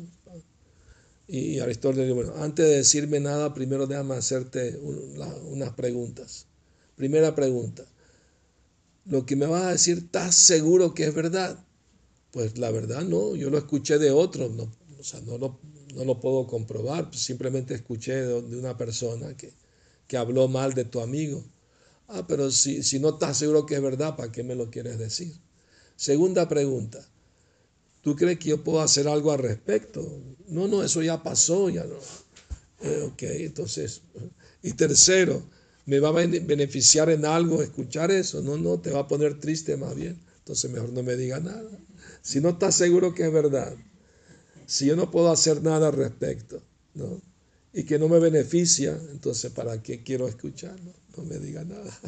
Y 1.28 1.58
Aristóteles 1.58 2.06
dijo, 2.06 2.14
bueno, 2.14 2.34
antes 2.36 2.64
de 2.64 2.76
decirme 2.76 3.18
nada, 3.18 3.52
primero 3.52 3.88
déjame 3.88 4.14
hacerte 4.14 4.78
unas 4.78 5.72
preguntas. 5.72 6.46
Primera 6.94 7.34
pregunta, 7.34 7.84
lo 9.08 9.24
que 9.24 9.36
me 9.36 9.46
vas 9.46 9.62
a 9.62 9.72
decir, 9.72 9.98
¿estás 9.98 10.34
seguro 10.34 10.94
que 10.94 11.04
es 11.04 11.14
verdad? 11.14 11.64
Pues 12.32 12.58
la 12.58 12.70
verdad 12.70 13.02
no, 13.02 13.34
yo 13.36 13.50
lo 13.50 13.58
escuché 13.58 13.98
de 13.98 14.10
otros, 14.10 14.52
no, 14.52 14.70
o 14.98 15.04
sea, 15.04 15.20
no 15.22 15.38
lo, 15.38 15.58
no 15.94 16.04
lo 16.04 16.20
puedo 16.20 16.46
comprobar, 16.46 17.08
pues 17.08 17.22
simplemente 17.22 17.74
escuché 17.74 18.14
de, 18.14 18.34
una 18.34 18.76
persona 18.76 19.36
que, 19.36 19.52
que, 20.06 20.16
habló 20.16 20.48
mal 20.48 20.74
de 20.74 20.84
tu 20.84 21.00
amigo. 21.00 21.44
Ah, 22.08 22.26
pero 22.26 22.50
si, 22.50 22.82
si 22.82 23.00
no 23.00 23.10
estás 23.10 23.38
seguro 23.38 23.66
que 23.66 23.76
es 23.76 23.82
verdad, 23.82 24.16
¿para 24.16 24.30
qué 24.30 24.42
me 24.42 24.54
lo 24.54 24.70
quieres 24.70 24.98
decir? 24.98 25.34
Segunda 25.96 26.48
pregunta, 26.48 27.08
¿tú 28.02 28.14
crees 28.14 28.38
que 28.38 28.50
yo 28.50 28.62
puedo 28.62 28.80
hacer 28.80 29.08
algo 29.08 29.32
al 29.32 29.38
respecto? 29.38 30.06
No, 30.48 30.68
no, 30.68 30.82
eso 30.82 31.02
ya 31.02 31.22
pasó, 31.22 31.70
ya 31.70 31.84
no. 31.84 31.96
Eh, 32.82 33.02
ok, 33.10 33.22
entonces, 33.22 34.02
y 34.62 34.72
tercero, 34.72 35.42
me 35.86 36.00
va 36.00 36.08
a 36.08 36.12
beneficiar 36.12 37.10
en 37.10 37.24
algo 37.24 37.62
escuchar 37.62 38.10
eso. 38.10 38.42
No, 38.42 38.56
no, 38.56 38.80
te 38.80 38.90
va 38.90 39.00
a 39.00 39.08
poner 39.08 39.38
triste 39.38 39.76
más 39.76 39.94
bien. 39.94 40.18
Entonces 40.38 40.70
mejor 40.70 40.92
no 40.92 41.02
me 41.02 41.16
diga 41.16 41.40
nada. 41.40 41.70
Si 42.22 42.40
no 42.40 42.50
estás 42.50 42.74
seguro 42.74 43.14
que 43.14 43.24
es 43.24 43.32
verdad, 43.32 43.74
si 44.66 44.86
yo 44.86 44.96
no 44.96 45.10
puedo 45.10 45.30
hacer 45.30 45.62
nada 45.62 45.88
al 45.88 45.94
respecto, 45.94 46.60
¿no? 46.94 47.20
Y 47.72 47.84
que 47.84 47.98
no 47.98 48.08
me 48.08 48.18
beneficia, 48.18 48.98
entonces 49.12 49.52
¿para 49.52 49.82
qué 49.82 50.02
quiero 50.02 50.26
escuchar? 50.26 50.76
No, 51.16 51.22
me 51.24 51.38
diga 51.38 51.64
nada. 51.64 51.98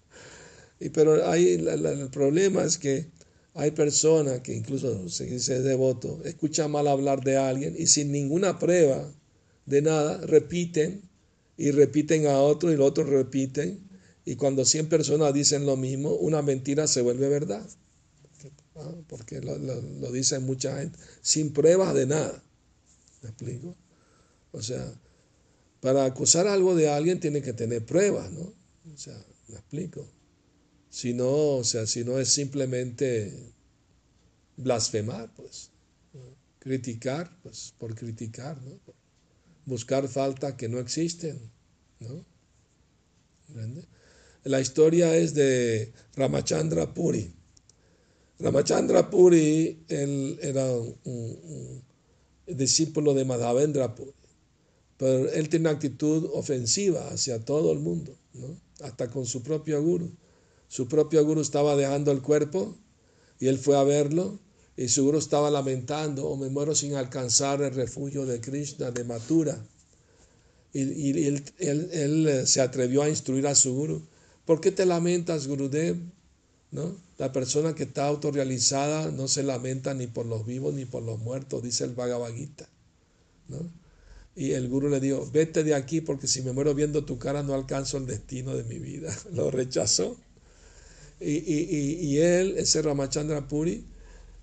y 0.80 0.90
pero 0.90 1.26
ahí 1.26 1.54
el 1.54 2.08
problema 2.10 2.64
es 2.64 2.76
que 2.76 3.06
hay 3.54 3.70
personas 3.70 4.40
que 4.40 4.54
incluso 4.54 5.08
se 5.08 5.24
dice 5.24 5.62
devoto, 5.62 6.20
escuchan 6.24 6.70
mal 6.70 6.86
hablar 6.86 7.24
de 7.24 7.38
alguien 7.38 7.74
y 7.78 7.86
sin 7.86 8.12
ninguna 8.12 8.58
prueba 8.58 9.10
de 9.64 9.80
nada 9.80 10.18
repiten 10.26 11.02
y 11.56 11.70
repiten 11.70 12.26
a 12.26 12.38
otro 12.38 12.72
y 12.72 12.76
los 12.76 12.88
otros 12.88 13.08
repiten. 13.08 13.80
Y 14.24 14.36
cuando 14.36 14.64
100 14.64 14.88
personas 14.88 15.32
dicen 15.32 15.66
lo 15.66 15.76
mismo, 15.76 16.10
una 16.14 16.42
mentira 16.42 16.86
se 16.86 17.00
vuelve 17.02 17.28
verdad. 17.28 17.66
Porque 19.08 19.40
lo, 19.40 19.56
lo, 19.56 20.12
dicen 20.12 20.44
mucha 20.44 20.78
gente, 20.78 20.98
sin 21.22 21.52
pruebas 21.52 21.94
de 21.94 22.06
nada. 22.06 22.42
¿Me 23.22 23.30
explico? 23.30 23.74
O 24.52 24.60
sea, 24.60 24.92
para 25.80 26.04
acusar 26.04 26.46
algo 26.46 26.74
de 26.74 26.90
alguien 26.90 27.20
tiene 27.20 27.40
que 27.40 27.52
tener 27.52 27.86
pruebas, 27.86 28.30
¿no? 28.32 28.52
O 28.92 28.98
sea, 28.98 29.16
¿me 29.48 29.54
explico? 29.54 30.06
Si 30.90 31.14
no, 31.14 31.56
o 31.56 31.64
sea, 31.64 31.86
si 31.86 32.04
no 32.04 32.18
es 32.18 32.28
simplemente 32.28 33.32
blasfemar, 34.56 35.32
pues, 35.34 35.70
criticar, 36.58 37.30
pues 37.42 37.74
por 37.78 37.94
criticar, 37.94 38.60
¿no? 38.62 38.78
Buscar 39.66 40.08
faltas 40.08 40.54
que 40.54 40.68
no 40.68 40.78
existen. 40.78 41.38
¿no? 42.00 42.24
La 44.44 44.60
historia 44.60 45.14
es 45.16 45.34
de 45.34 45.92
Ramachandra 46.14 46.94
Puri. 46.94 47.32
Ramachandra 48.38 49.10
Puri 49.10 49.84
era 49.88 50.66
un, 50.70 51.82
discípulo 52.46 53.12
de 53.12 53.24
Madhavendra 53.24 53.94
Puri, 53.94 54.12
pero 54.96 55.30
él 55.30 55.48
tiene 55.48 55.68
una 55.68 55.76
actitud 55.76 56.30
ofensiva 56.32 57.08
hacia 57.08 57.44
todo 57.44 57.72
el 57.72 57.80
mundo, 57.80 58.16
¿no? 58.34 58.60
hasta 58.80 59.10
con 59.10 59.26
su 59.26 59.42
propio 59.42 59.82
guru. 59.82 60.12
Su 60.68 60.88
propio 60.88 61.24
guru 61.24 61.40
estaba 61.40 61.76
dejando 61.76 62.12
el 62.12 62.22
cuerpo 62.22 62.76
y 63.40 63.48
él 63.48 63.58
fue 63.58 63.76
a 63.76 63.82
verlo 63.84 64.38
y 64.76 64.88
seguro 64.88 65.18
estaba 65.18 65.50
lamentando, 65.50 66.26
o 66.26 66.32
oh, 66.32 66.36
me 66.36 66.50
muero 66.50 66.74
sin 66.74 66.94
alcanzar 66.94 67.62
el 67.62 67.74
refugio 67.74 68.26
de 68.26 68.40
Krishna, 68.40 68.90
de 68.90 69.04
Mathura. 69.04 69.58
Y, 70.74 71.26
él, 71.26 71.42
eh, 71.58 72.42
se 72.46 72.60
atrevió 72.60 73.02
a 73.02 73.08
instruir 73.08 73.46
a 73.46 73.54
su 73.54 73.74
guru. 73.74 74.02
¿Por 74.44 74.60
qué 74.60 74.70
te 74.70 74.84
lamentas, 74.84 75.46
Gurudev? 75.46 75.96
¿No? 76.70 76.94
La 77.16 77.32
persona 77.32 77.74
que 77.74 77.84
está 77.84 78.06
autorrealizada 78.06 79.10
no 79.10 79.26
se 79.28 79.42
lamenta 79.42 79.94
ni 79.94 80.06
por 80.06 80.26
los 80.26 80.44
vivos 80.44 80.74
ni 80.74 80.84
por 80.84 81.02
los 81.02 81.18
muertos, 81.18 81.62
dice 81.62 81.84
el 81.84 81.94
Bhagavad 81.94 82.34
Gita. 82.34 82.68
¿no? 83.48 83.58
Y 84.34 84.50
el 84.52 84.68
guru 84.68 84.90
le 84.90 85.00
dijo, 85.00 85.26
vete 85.32 85.64
de 85.64 85.74
aquí 85.74 86.02
porque 86.02 86.26
si 86.26 86.42
me 86.42 86.52
muero 86.52 86.74
viendo 86.74 87.06
tu 87.06 87.18
cara 87.18 87.42
no 87.42 87.54
alcanzo 87.54 87.96
el 87.96 88.06
destino 88.06 88.54
de 88.54 88.64
mi 88.64 88.78
vida. 88.78 89.16
Lo 89.32 89.50
rechazó. 89.50 90.18
Y, 91.18 91.36
y, 91.36 91.98
y, 92.02 92.18
él, 92.18 92.58
ese 92.58 92.82
Ramachandra 92.82 93.48
Puri, 93.48 93.86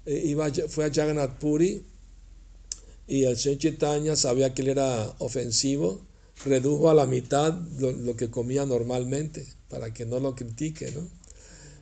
iba, 0.06 0.52
fue 0.68 0.86
a 0.86 0.94
Jagannath 0.94 1.40
Puri 1.40 1.86
y 3.08 3.26
el 3.26 3.38
señor 3.38 3.60
Chaitanya 3.60 4.16
sabía 4.16 4.54
que 4.54 4.62
él 4.62 4.70
era 4.70 5.14
ofensivo, 5.20 6.02
redujo 6.46 6.90
a 6.90 6.94
la 6.94 7.06
mitad 7.06 7.54
lo, 7.80 8.16
que 8.16 8.30
comía 8.30 8.66
normalmente 8.66 9.46
para 9.70 9.94
que 9.94 10.06
no 10.06 10.20
lo 10.20 10.36
critique. 10.36 10.92
¿no? 10.92 11.08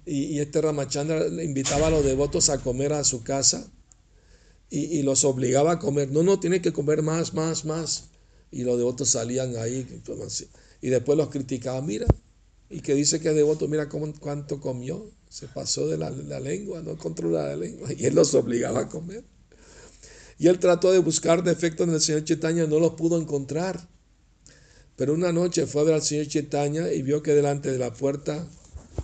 Y, 0.05 0.39
este 0.39 0.61
Ramachandra 0.61 1.27
invitaba 1.43 1.87
a 1.87 1.91
los 1.91 2.03
devotos 2.03 2.49
a 2.49 2.57
comer 2.59 2.93
a 2.93 3.03
su 3.03 3.23
casa 3.23 3.69
y, 4.69 5.01
los 5.03 5.25
obligaba 5.25 5.73
a 5.73 5.79
comer. 5.79 6.11
No, 6.11 6.23
no, 6.23 6.39
tiene 6.39 6.61
que 6.61 6.73
comer 6.73 7.01
más, 7.01 7.33
más, 7.33 7.65
más. 7.65 8.05
Y 8.51 8.63
los 8.63 8.77
devotos 8.77 9.09
salían 9.09 9.55
ahí 9.57 9.87
y 10.81 10.89
después 10.89 11.17
los 11.17 11.29
criticaban, 11.29 11.85
mira, 11.85 12.07
y 12.69 12.81
que 12.81 12.95
dice 12.95 13.19
que 13.19 13.29
es 13.29 13.35
devoto, 13.35 13.67
mira 13.67 13.87
cómo, 13.87 14.11
cuánto 14.19 14.59
comió, 14.59 15.09
se 15.31 15.47
pasó 15.47 15.87
de 15.87 15.97
la, 15.97 16.09
lengua, 16.41 16.81
no 16.81 16.97
controla 16.97 17.47
la 17.47 17.55
lengua, 17.55 17.87
y 17.97 18.05
él 18.05 18.15
los 18.15 18.33
obligaba 18.33 18.81
a 18.81 18.89
comer. 18.89 19.23
Y 20.37 20.47
él 20.47 20.59
trató 20.59 20.91
de 20.91 20.99
buscar 20.99 21.41
defectos 21.41 21.87
en 21.87 21.93
el 21.93 22.01
Señor 22.01 22.25
Chaitanya, 22.25 22.67
no 22.67 22.79
los 22.79 22.95
pudo 22.95 23.17
encontrar. 23.17 23.87
Pero 24.97 25.13
una 25.13 25.31
noche 25.31 25.67
fue 25.67 25.81
a 25.81 25.85
ver 25.85 25.93
al 25.93 26.01
Señor 26.01 26.27
Chaitanya 26.27 26.91
y 26.91 27.01
vio 27.01 27.23
que 27.23 27.33
delante 27.33 27.71
de 27.71 27.77
la 27.77 27.93
puerta 27.93 28.45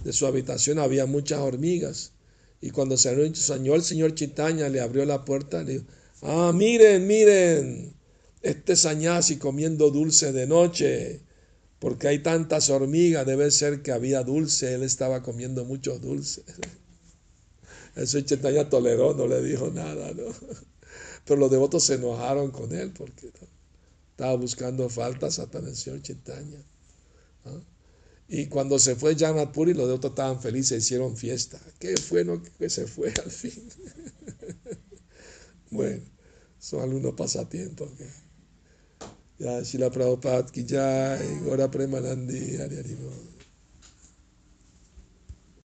de 0.03 0.11
su 0.11 0.25
habitación 0.25 0.79
había 0.79 1.05
muchas 1.05 1.39
hormigas. 1.39 2.11
Y 2.59 2.71
cuando 2.71 2.97
se 2.97 3.13
enseñó 3.13 3.75
el 3.75 3.83
señor 3.83 4.13
Chitaña, 4.13 4.67
le 4.67 4.81
abrió 4.81 5.05
la 5.05 5.23
puerta, 5.23 5.63
le 5.63 5.73
dijo, 5.73 5.85
ah, 6.23 6.51
miren, 6.53 7.07
miren, 7.07 7.93
este 8.41 8.75
sañasi 8.75 9.37
comiendo 9.37 9.91
dulce 9.91 10.33
de 10.33 10.45
noche, 10.45 11.21
porque 11.79 12.07
hay 12.07 12.19
tantas 12.19 12.69
hormigas, 12.69 13.25
debe 13.25 13.51
ser 13.51 13.81
que 13.81 13.91
había 13.91 14.23
dulce, 14.23 14.73
él 14.73 14.83
estaba 14.83 15.21
comiendo 15.21 15.65
muchos 15.65 16.01
dulces. 16.01 16.43
El 17.95 18.07
señor 18.07 18.25
Chitaña 18.25 18.69
toleró, 18.69 19.13
no 19.13 19.27
le 19.27 19.41
dijo 19.41 19.69
nada, 19.71 20.11
¿no? 20.13 20.25
Pero 21.25 21.39
los 21.39 21.51
devotos 21.51 21.83
se 21.83 21.95
enojaron 21.95 22.51
con 22.51 22.73
él 22.73 22.91
porque 22.91 23.31
estaba 24.11 24.35
buscando 24.35 24.89
faltas 24.89 25.39
hasta 25.39 25.59
el 25.59 25.75
señor 25.75 26.01
Chitaña. 26.01 26.63
Y 28.29 28.47
cuando 28.47 28.77
se 28.77 28.95
fue 28.95 29.15
Janat 29.15 29.51
Puri, 29.51 29.73
los 29.73 29.87
de 29.87 29.93
otros 29.93 30.11
estaban 30.11 30.41
felices, 30.41 30.83
hicieron 30.83 31.15
fiesta. 31.15 31.59
Qué 31.79 31.95
bueno 32.09 32.41
que 32.59 32.69
se 32.69 32.85
fue 32.87 33.13
al 33.23 33.31
fin. 33.31 33.69
bueno, 35.71 36.03
son 36.59 36.81
algunos 36.81 37.13
pasatiempos. 37.13 37.89
Ya, 39.37 39.61
Shila 39.61 39.93
Prabhupada, 39.93 40.49
Ki 40.49 40.65
Jai, 40.65 41.45
Gora 41.45 41.69
Premanandi, 41.69 42.57
Hari 42.57 43.36